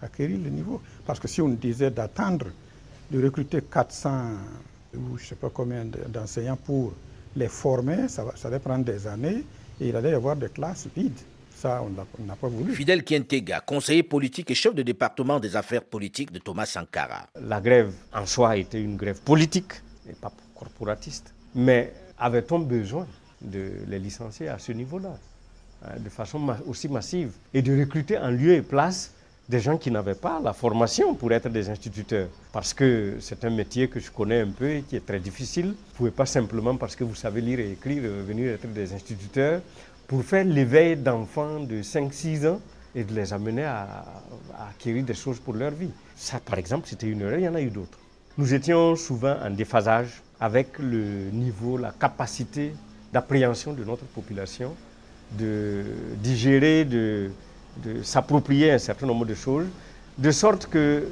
acquérir 0.00 0.38
le 0.42 0.48
niveau. 0.48 0.80
Parce 1.04 1.20
que 1.20 1.28
si 1.28 1.42
on 1.42 1.50
disait 1.50 1.90
d'attendre 1.90 2.46
de 3.10 3.22
recruter 3.22 3.60
400 3.60 4.10
ou 4.96 5.16
je 5.16 5.22
ne 5.22 5.28
sais 5.28 5.34
pas 5.34 5.50
combien 5.50 5.84
d'enseignants 6.08 6.56
pour 6.56 6.92
les 7.36 7.48
former, 7.48 8.08
ça, 8.08 8.24
ça 8.36 8.48
allait 8.48 8.58
prendre 8.58 8.84
des 8.84 9.06
années 9.06 9.44
et 9.80 9.88
il 9.88 9.96
allait 9.96 10.10
y 10.10 10.14
avoir 10.14 10.36
des 10.36 10.48
classes 10.48 10.86
vides. 10.94 11.18
Ça, 11.56 11.82
on 11.82 12.24
n'a 12.24 12.36
pas 12.36 12.48
voulu. 12.48 12.74
Fidel 12.74 13.04
Kientega, 13.04 13.60
conseiller 13.60 14.02
politique 14.02 14.50
et 14.50 14.54
chef 14.54 14.74
de 14.74 14.82
département 14.82 15.40
des 15.40 15.56
affaires 15.56 15.84
politiques 15.84 16.30
de 16.30 16.38
Thomas 16.38 16.66
Sankara. 16.66 17.26
La 17.40 17.60
grève 17.60 17.94
en 18.12 18.26
soi 18.26 18.56
était 18.56 18.82
une 18.82 18.96
grève 18.96 19.20
politique 19.22 19.72
et 20.08 20.12
pas 20.12 20.32
corporatiste. 20.54 21.32
Mais 21.54 21.92
avait-on 22.18 22.58
besoin 22.58 23.06
de 23.40 23.70
les 23.88 23.98
licencier 23.98 24.48
à 24.48 24.58
ce 24.58 24.72
niveau-là, 24.72 25.16
hein, 25.84 25.92
de 25.98 26.08
façon 26.08 26.54
aussi 26.66 26.88
massive, 26.88 27.32
et 27.54 27.62
de 27.62 27.78
recruter 27.78 28.18
en 28.18 28.30
lieu 28.30 28.52
et 28.52 28.62
place 28.62 29.12
des 29.48 29.60
gens 29.60 29.76
qui 29.76 29.90
n'avaient 29.90 30.14
pas 30.14 30.40
la 30.42 30.52
formation 30.52 31.14
pour 31.14 31.32
être 31.32 31.48
des 31.48 31.68
instituteurs. 31.68 32.28
Parce 32.52 32.72
que 32.72 33.16
c'est 33.20 33.44
un 33.44 33.50
métier 33.50 33.88
que 33.88 34.00
je 34.00 34.10
connais 34.10 34.40
un 34.40 34.50
peu 34.50 34.70
et 34.70 34.82
qui 34.82 34.96
est 34.96 35.04
très 35.04 35.20
difficile. 35.20 35.66
Vous 35.66 35.70
ne 35.72 35.96
pouvez 35.96 36.10
pas 36.10 36.26
simplement, 36.26 36.76
parce 36.76 36.96
que 36.96 37.04
vous 37.04 37.14
savez 37.14 37.40
lire 37.40 37.60
et 37.60 37.72
écrire, 37.72 38.02
venir 38.02 38.54
être 38.54 38.72
des 38.72 38.92
instituteurs 38.94 39.60
pour 40.06 40.22
faire 40.24 40.44
l'éveil 40.44 40.96
d'enfants 40.96 41.60
de 41.60 41.82
5-6 41.82 42.46
ans 42.46 42.60
et 42.94 43.04
de 43.04 43.14
les 43.14 43.32
amener 43.32 43.64
à, 43.64 44.04
acquérir 44.70 45.04
des 45.04 45.14
choses 45.14 45.40
pour 45.40 45.54
leur 45.54 45.72
vie. 45.72 45.90
Ça, 46.16 46.40
par 46.40 46.58
exemple, 46.58 46.86
c'était 46.88 47.08
une 47.08 47.20
erreur, 47.22 47.38
il 47.38 47.44
y 47.44 47.48
en 47.48 47.54
a 47.54 47.60
eu 47.60 47.70
d'autres. 47.70 47.98
Nous 48.38 48.52
étions 48.54 48.96
souvent 48.96 49.36
en 49.42 49.50
déphasage 49.50 50.22
avec 50.40 50.78
le 50.78 51.30
niveau, 51.30 51.76
la 51.76 51.92
capacité 51.92 52.72
d'appréhension 53.12 53.72
de 53.72 53.84
notre 53.84 54.04
population, 54.04 54.74
de 55.38 55.84
digérer, 56.22 56.84
de, 56.84 57.30
de 57.82 58.02
s'approprier 58.02 58.72
un 58.72 58.78
certain 58.78 59.06
nombre 59.06 59.26
de 59.26 59.34
choses, 59.34 59.66
de 60.18 60.30
sorte 60.30 60.66
que, 60.66 61.08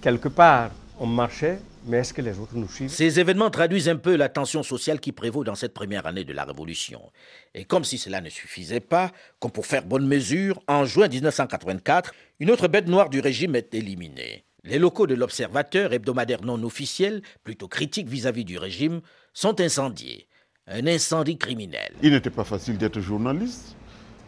quelque 0.00 0.28
part, 0.28 0.70
on 0.98 1.06
marchait 1.06 1.58
mais 1.86 1.98
est-ce 1.98 2.14
que 2.14 2.22
les 2.22 2.38
autres 2.38 2.56
nous 2.56 2.68
suivent? 2.68 2.90
Ces 2.90 3.20
événements 3.20 3.50
traduisent 3.50 3.88
un 3.88 3.96
peu 3.96 4.16
la 4.16 4.28
tension 4.28 4.62
sociale 4.62 5.00
qui 5.00 5.12
prévaut 5.12 5.44
dans 5.44 5.54
cette 5.54 5.74
première 5.74 6.06
année 6.06 6.24
de 6.24 6.32
la 6.32 6.44
Révolution. 6.44 7.12
Et 7.54 7.64
comme 7.64 7.84
si 7.84 7.98
cela 7.98 8.20
ne 8.20 8.30
suffisait 8.30 8.80
pas, 8.80 9.12
comme 9.38 9.50
pour 9.50 9.66
faire 9.66 9.84
bonne 9.84 10.06
mesure, 10.06 10.62
en 10.66 10.86
juin 10.86 11.08
1984, 11.08 12.14
une 12.40 12.50
autre 12.50 12.68
bête 12.68 12.88
noire 12.88 13.10
du 13.10 13.20
régime 13.20 13.54
est 13.54 13.74
éliminée. 13.74 14.44
Les 14.64 14.78
locaux 14.78 15.06
de 15.06 15.14
l'Observateur, 15.14 15.92
hebdomadaire 15.92 16.42
non 16.42 16.62
officiel, 16.62 17.20
plutôt 17.42 17.68
critique 17.68 18.08
vis-à-vis 18.08 18.46
du 18.46 18.56
régime, 18.56 19.02
sont 19.34 19.60
incendiés. 19.60 20.26
Un 20.66 20.86
incendie 20.86 21.36
criminel. 21.36 21.92
Il 22.02 22.12
n'était 22.12 22.30
pas 22.30 22.44
facile 22.44 22.78
d'être 22.78 23.00
journaliste. 23.00 23.76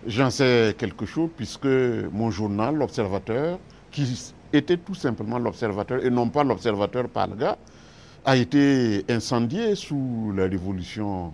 J'en 0.06 0.30
sais 0.30 0.74
quelque 0.78 1.04
chose 1.04 1.30
puisque 1.36 1.66
mon 1.66 2.30
journal, 2.30 2.76
l'Observateur, 2.76 3.58
qui 3.90 4.06
était 4.52 4.76
tout 4.76 4.94
simplement 4.94 5.38
l'observateur 5.38 6.04
et 6.04 6.10
non 6.10 6.28
pas 6.28 6.44
l'observateur 6.44 7.08
Palga, 7.08 7.56
a 8.24 8.36
été 8.36 9.04
incendié 9.08 9.74
sous 9.74 10.32
la 10.36 10.44
révolution 10.44 11.32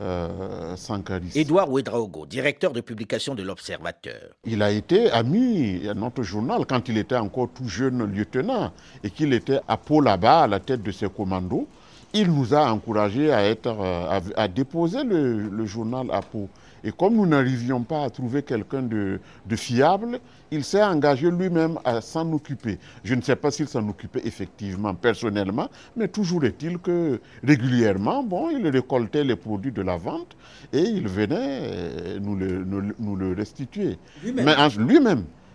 euh, 0.00 0.74
sankariste. 0.76 1.36
Édouard 1.36 1.70
Ouedraogo, 1.70 2.26
directeur 2.26 2.72
de 2.72 2.80
publication 2.80 3.34
de 3.34 3.42
l'Observateur. 3.42 4.30
Il 4.44 4.62
a 4.62 4.70
été 4.70 5.10
ami 5.10 5.86
à 5.88 5.94
notre 5.94 6.22
journal 6.22 6.66
quand 6.66 6.88
il 6.88 6.98
était 6.98 7.16
encore 7.16 7.48
tout 7.54 7.68
jeune 7.68 8.04
lieutenant 8.04 8.72
et 9.02 9.10
qu'il 9.10 9.32
était 9.32 9.60
à 9.68 9.76
Pau 9.76 10.00
là-bas, 10.00 10.42
à 10.42 10.46
la 10.46 10.60
tête 10.60 10.82
de 10.82 10.90
ses 10.90 11.08
commandos. 11.08 11.68
Il 12.12 12.30
nous 12.30 12.54
a 12.54 12.70
encouragés 12.72 13.32
à, 13.32 13.44
être, 13.44 13.66
euh, 13.68 14.20
à, 14.36 14.48
déposer 14.48 15.02
le, 15.04 15.48
le, 15.48 15.66
journal 15.66 16.06
à 16.12 16.22
Pau. 16.22 16.48
Et 16.84 16.92
comme 16.92 17.14
nous 17.14 17.24
n'arrivions 17.24 17.82
pas 17.82 18.04
à 18.04 18.10
trouver 18.10 18.42
quelqu'un 18.42 18.82
de, 18.82 19.18
fiable, 19.56 20.20
il 20.50 20.62
s'est 20.62 20.82
engagé 20.82 21.30
lui-même 21.30 21.78
à 21.82 22.02
s'en 22.02 22.30
occuper. 22.32 22.78
Je 23.02 23.14
ne 23.14 23.22
sais 23.22 23.36
pas 23.36 23.50
s'il 23.50 23.68
s'en 23.68 23.88
occupait 23.88 24.20
effectivement 24.24 24.94
personnellement, 24.94 25.70
mais 25.96 26.08
toujours 26.08 26.44
est-il 26.44 26.78
que 26.78 27.20
régulièrement, 27.42 28.22
bon, 28.22 28.50
il 28.50 28.68
récoltait 28.68 29.24
les 29.24 29.36
produits 29.36 29.72
de 29.72 29.80
la 29.80 29.96
vente 29.96 30.36
et 30.74 30.82
il 30.82 31.08
venait 31.08 31.60
euh, 31.62 32.18
nous 32.20 32.36
le, 32.36 32.64
nous, 32.98 33.16
le 33.16 33.32
restituer. 33.32 33.96
Lui-même. 34.22 34.44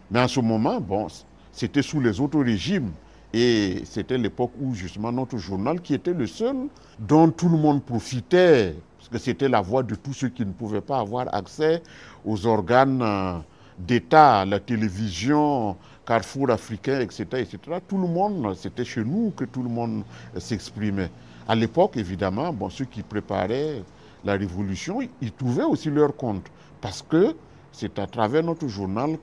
Mais 0.10 0.20
en 0.20 0.28
ce 0.28 0.40
moment, 0.40 0.82
bon, 0.82 1.06
c'était 1.52 1.84
sous 1.84 2.00
les 2.00 2.20
autres 2.20 2.42
régimes. 2.42 2.92
Et 3.32 3.84
c'était 3.86 4.18
l'époque 4.18 4.54
où 4.60 4.74
justement 4.74 5.12
notre 5.12 5.38
journal, 5.38 5.82
qui 5.82 5.94
était 5.94 6.14
le 6.14 6.26
seul 6.26 6.56
dont 6.98 7.30
tout 7.30 7.48
le 7.48 7.58
monde 7.58 7.84
profitait 7.84 8.74
que 9.12 9.18
c'était 9.18 9.50
la 9.50 9.62
voix 9.62 9.84
de 9.84 9.96
tous 9.96 10.14
ceux 10.14 10.30
qui 10.30 10.46
ne 10.46 10.52
pouvaient 10.52 10.82
pas 10.82 11.00
avoir 11.00 11.34
accès 11.34 11.82
aux 12.26 12.46
organes 12.46 13.02
euh, 13.02 13.34
d'État, 13.78 14.46
la 14.46 14.60
télévision, 14.60 15.76
Carrefour 16.06 16.50
africain, 16.50 17.00
etc., 17.02 17.24
etc. 17.34 17.58
Tout 17.88 17.98
le 17.98 18.08
monde, 18.08 18.56
c'était 18.56 18.86
chez 18.86 19.04
nous 19.04 19.32
que 19.36 19.46
tout 19.46 19.62
le 19.62 19.70
monde 19.70 20.04
s'exprimait. 20.38 21.12
À 21.48 21.56
l'époque, 21.56 21.98
évidemment, 21.98 22.52
bon, 22.52 22.70
ceux 22.70 22.86
qui 22.86 23.04
préparaient 23.04 23.84
la 24.26 24.34
révolution, 24.34 25.00
ils 25.22 25.32
trouvaient 25.32 25.64
aussi 25.64 25.90
leur 25.90 26.16
compte. 26.16 26.46
Parce 26.82 27.02
que 27.02 27.36
c'est 27.72 28.00
à 28.00 28.08
travers 28.08 28.44
notre 28.44 28.68
journal 28.68 29.18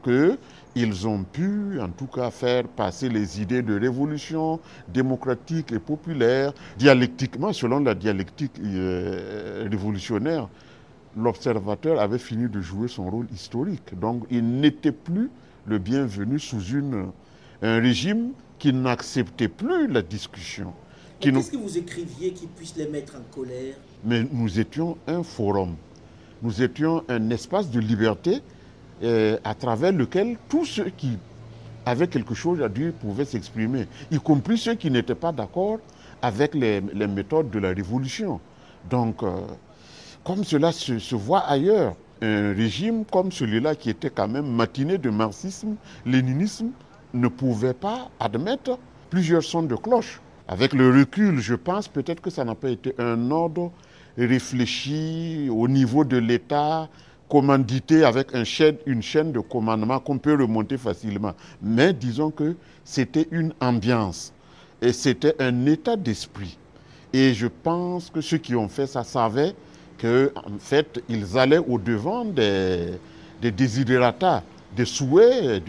qu'ils 0.76 1.08
ont 1.08 1.24
pu, 1.24 1.80
en 1.80 1.88
tout 1.88 2.06
cas, 2.06 2.30
faire 2.30 2.68
passer 2.68 3.08
les 3.08 3.40
idées 3.40 3.62
de 3.62 3.80
révolution 3.80 4.60
démocratique 4.92 5.72
et 5.72 5.78
populaire, 5.78 6.52
dialectiquement, 6.76 7.54
selon 7.54 7.80
la 7.80 7.94
dialectique 7.94 8.52
euh, 8.62 9.66
révolutionnaire. 9.70 10.50
L'observateur 11.16 11.98
avait 11.98 12.18
fini 12.18 12.46
de 12.50 12.60
jouer 12.60 12.88
son 12.88 13.08
rôle 13.08 13.26
historique. 13.32 13.98
Donc, 13.98 14.24
il 14.30 14.46
n'était 14.60 14.92
plus 14.92 15.30
le 15.64 15.78
bienvenu 15.78 16.38
sous 16.38 16.62
une, 16.62 17.06
un 17.62 17.80
régime 17.80 18.32
qui 18.58 18.74
n'acceptait 18.74 19.48
plus 19.48 19.86
la 19.86 20.02
discussion. 20.02 20.74
Qu'est-ce 21.20 21.52
que 21.52 21.56
vous 21.56 21.78
écriviez 21.78 22.32
qui 22.32 22.46
puisse 22.48 22.76
les 22.76 22.86
mettre 22.86 23.14
en 23.16 23.34
colère? 23.34 23.76
Mais 24.04 24.26
nous 24.30 24.60
étions 24.60 24.98
un 25.06 25.22
forum 25.22 25.74
nous 26.42 26.62
étions 26.62 27.02
un 27.08 27.30
espace 27.30 27.70
de 27.70 27.80
liberté 27.80 28.42
euh, 29.02 29.36
à 29.44 29.54
travers 29.54 29.92
lequel 29.92 30.36
tous 30.48 30.64
ceux 30.64 30.90
qui 30.90 31.18
avaient 31.84 32.08
quelque 32.08 32.34
chose 32.34 32.62
à 32.62 32.68
dire 32.68 32.92
pouvaient 32.92 33.24
s'exprimer, 33.24 33.86
y 34.10 34.18
compris 34.18 34.58
ceux 34.58 34.74
qui 34.74 34.90
n'étaient 34.90 35.14
pas 35.14 35.32
d'accord 35.32 35.78
avec 36.22 36.54
les, 36.54 36.80
méthodes 36.80 37.50
de 37.50 37.58
la 37.58 37.68
révolution. 37.68 38.40
Donc, 38.88 39.22
euh, 39.22 39.40
comme 40.24 40.44
cela 40.44 40.72
se, 40.72 41.14
voit 41.14 41.40
ailleurs, 41.40 41.94
un 42.22 42.54
régime 42.54 43.04
comme 43.04 43.30
celui-là 43.30 43.74
qui 43.74 43.90
était 43.90 44.10
quand 44.10 44.28
même 44.28 44.46
matiné 44.46 44.98
de 44.98 45.10
marxisme, 45.10 45.76
léninisme, 46.04 46.70
ne 47.12 47.28
pouvait 47.28 47.74
pas 47.74 48.10
admettre 48.18 48.78
plusieurs 49.10 49.44
sons 49.44 49.62
de 49.62 49.76
cloche. 49.76 50.20
Avec 50.48 50.72
le 50.72 50.90
recul, 50.90 51.40
je 51.40 51.54
pense 51.54 51.88
peut-être 51.88 52.20
que 52.20 52.30
ça 52.30 52.44
n'a 52.44 52.54
pas 52.54 52.70
été 52.70 52.94
un 52.98 53.30
ordre 53.30 53.72
réfléchi 54.16 55.48
au 55.50 55.68
niveau 55.68 56.04
de 56.04 56.16
l'État, 56.16 56.88
commandité 57.28 58.04
avec 58.04 58.28
une 58.32 59.02
chaîne 59.02 59.32
de 59.32 59.40
commandement 59.40 59.98
qu'on 59.98 60.18
peut 60.18 60.34
remonter 60.34 60.78
facilement. 60.78 61.34
Mais 61.62 61.92
disons 61.92 62.30
que 62.30 62.56
c'était 62.84 63.26
une 63.30 63.52
ambiance 63.60 64.32
et 64.80 64.92
c'était 64.92 65.34
un 65.40 65.66
état 65.66 65.96
d'esprit. 65.96 66.56
Et 67.12 67.34
je 67.34 67.46
pense 67.46 68.10
que 68.10 68.20
ceux 68.20 68.38
qui 68.38 68.54
ont 68.54 68.68
fait 68.68 68.86
ça 68.86 69.04
savaient 69.04 69.54
qu'en 70.00 70.58
fait, 70.58 71.02
ils 71.08 71.38
allaient 71.38 71.58
au-devant 71.58 72.24
des, 72.24 72.92
des 73.40 73.50
des 73.50 74.84
souhaits 74.84 75.62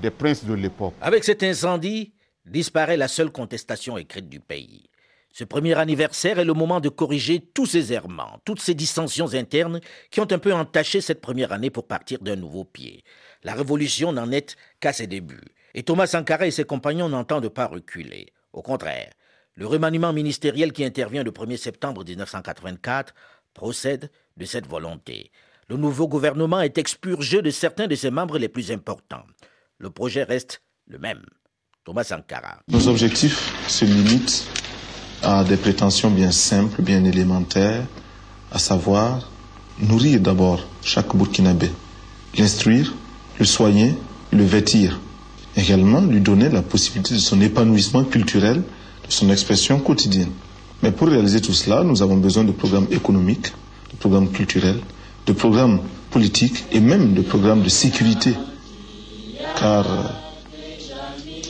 des 0.00 0.10
princes 0.10 0.44
de 0.44 0.54
l'époque. 0.54 0.94
Avec 1.00 1.24
cet 1.24 1.42
incendie, 1.42 2.12
disparaît 2.44 2.96
la 2.96 3.08
seule 3.08 3.30
contestation 3.30 3.96
écrite 3.98 4.28
du 4.28 4.40
pays. 4.40 4.84
Ce 5.32 5.44
premier 5.44 5.74
anniversaire 5.74 6.38
est 6.38 6.44
le 6.44 6.52
moment 6.52 6.80
de 6.80 6.90
corriger 6.90 7.40
tous 7.40 7.64
ces 7.64 7.92
errements, 7.94 8.38
toutes 8.44 8.60
ces 8.60 8.74
dissensions 8.74 9.32
internes 9.32 9.80
qui 10.10 10.20
ont 10.20 10.30
un 10.30 10.38
peu 10.38 10.52
entaché 10.52 11.00
cette 11.00 11.22
première 11.22 11.52
année 11.52 11.70
pour 11.70 11.86
partir 11.86 12.18
d'un 12.20 12.36
nouveau 12.36 12.64
pied. 12.64 13.02
La 13.42 13.54
révolution 13.54 14.12
n'en 14.12 14.30
est 14.30 14.56
qu'à 14.80 14.92
ses 14.92 15.06
débuts. 15.06 15.54
Et 15.74 15.84
Thomas 15.84 16.06
Sankara 16.06 16.46
et 16.46 16.50
ses 16.50 16.64
compagnons 16.64 17.08
n'entendent 17.08 17.48
pas 17.48 17.66
reculer. 17.66 18.26
Au 18.52 18.60
contraire, 18.60 19.10
le 19.54 19.66
remaniement 19.66 20.12
ministériel 20.12 20.72
qui 20.72 20.84
intervient 20.84 21.24
le 21.24 21.30
1er 21.30 21.56
septembre 21.56 22.04
1984 22.04 23.14
procède 23.54 24.10
de 24.36 24.44
cette 24.44 24.66
volonté. 24.66 25.30
Le 25.68 25.78
nouveau 25.78 26.08
gouvernement 26.08 26.60
est 26.60 26.76
expurgé 26.76 27.40
de 27.40 27.50
certains 27.50 27.86
de 27.86 27.94
ses 27.94 28.10
membres 28.10 28.38
les 28.38 28.48
plus 28.48 28.70
importants. 28.70 29.24
Le 29.78 29.88
projet 29.88 30.24
reste 30.24 30.62
le 30.86 30.98
même. 30.98 31.24
Thomas 31.84 32.04
Sankara. 32.04 32.60
Nos 32.68 32.86
objectifs 32.88 33.68
se 33.68 33.84
limitent 33.86 34.61
a 35.22 35.44
des 35.44 35.56
prétentions 35.56 36.10
bien 36.10 36.32
simples, 36.32 36.82
bien 36.82 37.04
élémentaires, 37.04 37.84
à 38.50 38.58
savoir 38.58 39.28
nourrir 39.80 40.20
d'abord 40.20 40.60
chaque 40.82 41.14
Burkinabé, 41.16 41.70
l'instruire, 42.36 42.92
le 43.38 43.44
soigner, 43.44 43.94
le 44.32 44.44
vêtir, 44.44 45.00
également 45.56 46.00
lui 46.00 46.20
donner 46.20 46.48
la 46.48 46.62
possibilité 46.62 47.14
de 47.14 47.18
son 47.20 47.40
épanouissement 47.40 48.04
culturel, 48.04 48.56
de 48.56 49.10
son 49.12 49.30
expression 49.30 49.78
quotidienne. 49.78 50.30
Mais 50.82 50.90
pour 50.90 51.08
réaliser 51.08 51.40
tout 51.40 51.52
cela, 51.52 51.84
nous 51.84 52.02
avons 52.02 52.16
besoin 52.16 52.44
de 52.44 52.52
programmes 52.52 52.88
économiques, 52.90 53.52
de 53.92 53.96
programmes 53.98 54.30
culturels, 54.30 54.80
de 55.26 55.32
programmes 55.32 55.80
politiques 56.10 56.64
et 56.72 56.80
même 56.80 57.14
de 57.14 57.22
programmes 57.22 57.62
de 57.62 57.68
sécurité. 57.68 58.34
Car 59.58 59.86
euh, 59.88 60.02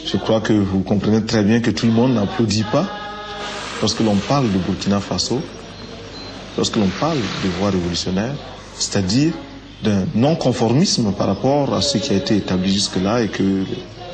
je 0.04 0.16
crois 0.18 0.40
que 0.40 0.52
vous 0.52 0.80
comprenez 0.80 1.24
très 1.24 1.42
bien 1.42 1.60
que 1.60 1.70
tout 1.70 1.86
le 1.86 1.92
monde 1.92 2.14
n'applaudit 2.14 2.64
pas 2.70 2.86
lorsque 3.82 4.00
l'on 4.00 4.16
parle 4.16 4.50
de 4.50 4.58
Burkina 4.58 5.00
Faso, 5.00 5.42
lorsque 6.56 6.76
l'on 6.76 6.88
parle 7.00 7.18
de 7.18 7.48
voie 7.58 7.70
révolutionnaire, 7.70 8.34
c'est-à-dire 8.74 9.34
d'un 9.82 10.06
non-conformisme 10.14 11.12
par 11.12 11.26
rapport 11.26 11.74
à 11.74 11.82
ce 11.82 11.98
qui 11.98 12.12
a 12.12 12.16
été 12.16 12.36
établi 12.36 12.72
jusque-là 12.72 13.22
et 13.22 13.28
que 13.28 13.64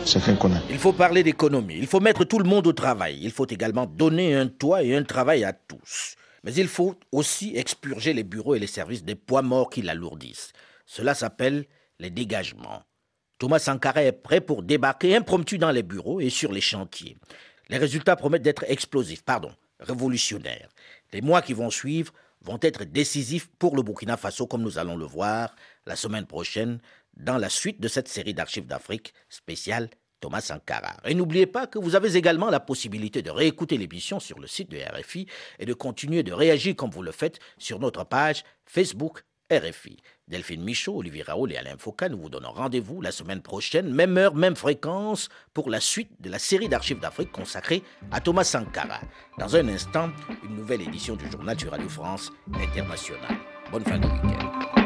chacun 0.06 0.34
connaît. 0.36 0.62
Il 0.70 0.78
faut 0.78 0.94
parler 0.94 1.22
d'économie, 1.22 1.76
il 1.76 1.86
faut 1.86 2.00
mettre 2.00 2.24
tout 2.24 2.38
le 2.38 2.48
monde 2.48 2.66
au 2.66 2.72
travail, 2.72 3.18
il 3.20 3.30
faut 3.30 3.46
également 3.46 3.84
donner 3.84 4.34
un 4.34 4.48
toit 4.48 4.82
et 4.82 4.96
un 4.96 5.02
travail 5.02 5.44
à 5.44 5.52
tous. 5.52 6.14
Mais 6.44 6.54
il 6.54 6.68
faut 6.68 6.94
aussi 7.12 7.52
expurger 7.54 8.14
les 8.14 8.22
bureaux 8.22 8.54
et 8.54 8.58
les 8.58 8.66
services 8.66 9.04
des 9.04 9.16
poids 9.16 9.42
morts 9.42 9.68
qui 9.68 9.82
l'alourdissent. 9.82 10.52
Cela 10.86 11.14
s'appelle 11.14 11.66
les 11.98 12.10
dégagements. 12.10 12.82
Thomas 13.38 13.58
Sankara 13.58 14.02
est 14.02 14.12
prêt 14.12 14.40
pour 14.40 14.62
débarquer 14.62 15.14
impromptu 15.14 15.58
dans 15.58 15.70
les 15.70 15.82
bureaux 15.82 16.20
et 16.20 16.30
sur 16.30 16.52
les 16.52 16.60
chantiers. 16.60 17.16
Les 17.68 17.78
résultats 17.78 18.16
promettent 18.16 18.42
d'être 18.42 18.64
explosifs, 18.68 19.22
pardon, 19.22 19.52
révolutionnaires. 19.80 20.68
Les 21.12 21.20
mois 21.20 21.42
qui 21.42 21.52
vont 21.52 21.70
suivre 21.70 22.12
vont 22.40 22.58
être 22.62 22.84
décisifs 22.84 23.48
pour 23.58 23.76
le 23.76 23.82
Burkina 23.82 24.16
Faso, 24.16 24.46
comme 24.46 24.62
nous 24.62 24.78
allons 24.78 24.96
le 24.96 25.04
voir 25.04 25.54
la 25.86 25.96
semaine 25.96 26.26
prochaine 26.26 26.80
dans 27.16 27.36
la 27.36 27.48
suite 27.48 27.80
de 27.80 27.88
cette 27.88 28.08
série 28.08 28.34
d'archives 28.34 28.66
d'Afrique 28.66 29.12
spéciale 29.28 29.90
Thomas 30.20 30.40
Sankara. 30.40 30.96
Et 31.04 31.14
n'oubliez 31.14 31.46
pas 31.46 31.66
que 31.66 31.78
vous 31.78 31.94
avez 31.94 32.16
également 32.16 32.50
la 32.50 32.60
possibilité 32.60 33.22
de 33.22 33.30
réécouter 33.30 33.76
l'émission 33.76 34.18
sur 34.18 34.38
le 34.38 34.46
site 34.46 34.70
de 34.70 34.78
RFI 34.78 35.26
et 35.58 35.66
de 35.66 35.74
continuer 35.74 36.22
de 36.22 36.32
réagir 36.32 36.74
comme 36.74 36.90
vous 36.90 37.02
le 37.02 37.12
faites 37.12 37.38
sur 37.58 37.78
notre 37.78 38.04
page 38.04 38.44
Facebook 38.64 39.24
RFI. 39.50 39.98
Delphine 40.28 40.62
Michaud, 40.62 40.98
Olivier 40.98 41.22
Raoul 41.22 41.52
et 41.52 41.56
Alain 41.56 41.76
Foucault, 41.78 42.08
nous 42.10 42.18
vous 42.18 42.28
donnons 42.28 42.52
rendez-vous 42.52 43.00
la 43.00 43.12
semaine 43.12 43.40
prochaine, 43.40 43.90
même 43.92 44.18
heure, 44.18 44.34
même 44.34 44.56
fréquence, 44.56 45.28
pour 45.54 45.70
la 45.70 45.80
suite 45.80 46.10
de 46.20 46.28
la 46.28 46.38
série 46.38 46.68
d'archives 46.68 47.00
d'Afrique 47.00 47.32
consacrée 47.32 47.82
à 48.10 48.20
Thomas 48.20 48.44
Sankara. 48.44 49.00
Dans 49.38 49.56
un 49.56 49.68
instant, 49.68 50.10
une 50.44 50.56
nouvelle 50.56 50.82
édition 50.82 51.16
du 51.16 51.30
journal 51.30 51.56
du 51.56 51.68
Radio 51.68 51.88
France 51.88 52.30
International. 52.54 53.36
Bonne 53.72 53.84
fin 53.84 53.98
de 53.98 54.06
week-end. 54.06 54.77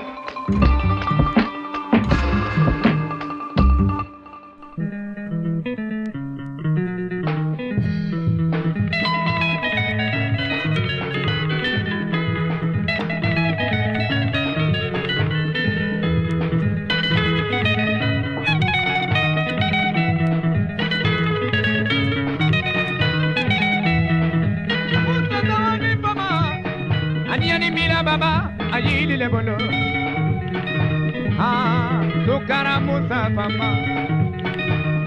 mama. 33.34 33.68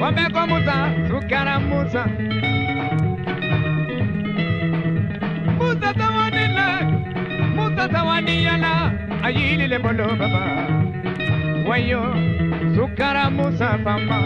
Wamekwamuza 0.02 0.76
sukara 1.10 1.60
musa 1.60 2.06
musa 5.60 5.94
tawanila 5.94 6.68
musa 7.56 7.88
tawaniyala 7.90 8.92
ayilile 9.24 9.80
bolo 9.80 10.08
baba. 10.20 10.44
Wayo 11.70 12.04
sukara 12.76 13.30
musa 13.30 13.78
fama 13.84 14.20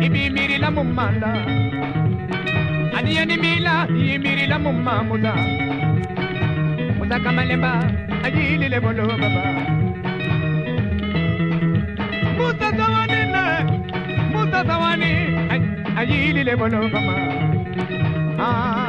ibimirila 0.00 0.70
mumanda. 0.70 1.32
Adiyanimila 2.96 3.88
iyimirila 3.98 4.58
mumamuda 4.58 5.34
musa 6.98 7.20
kamalemba 7.20 7.72
ayilile 8.24 8.80
bolo 8.80 9.06
baba. 9.06 9.63
tabani, 14.66 15.48
allí 15.96 16.32
le 16.32 16.54
bono 16.54 16.80
papá. 16.90 17.16
Ah, 18.38 18.88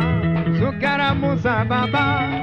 su 0.58 0.78
cara 0.80 1.14
musa 1.14 1.66
papá. 1.68 2.35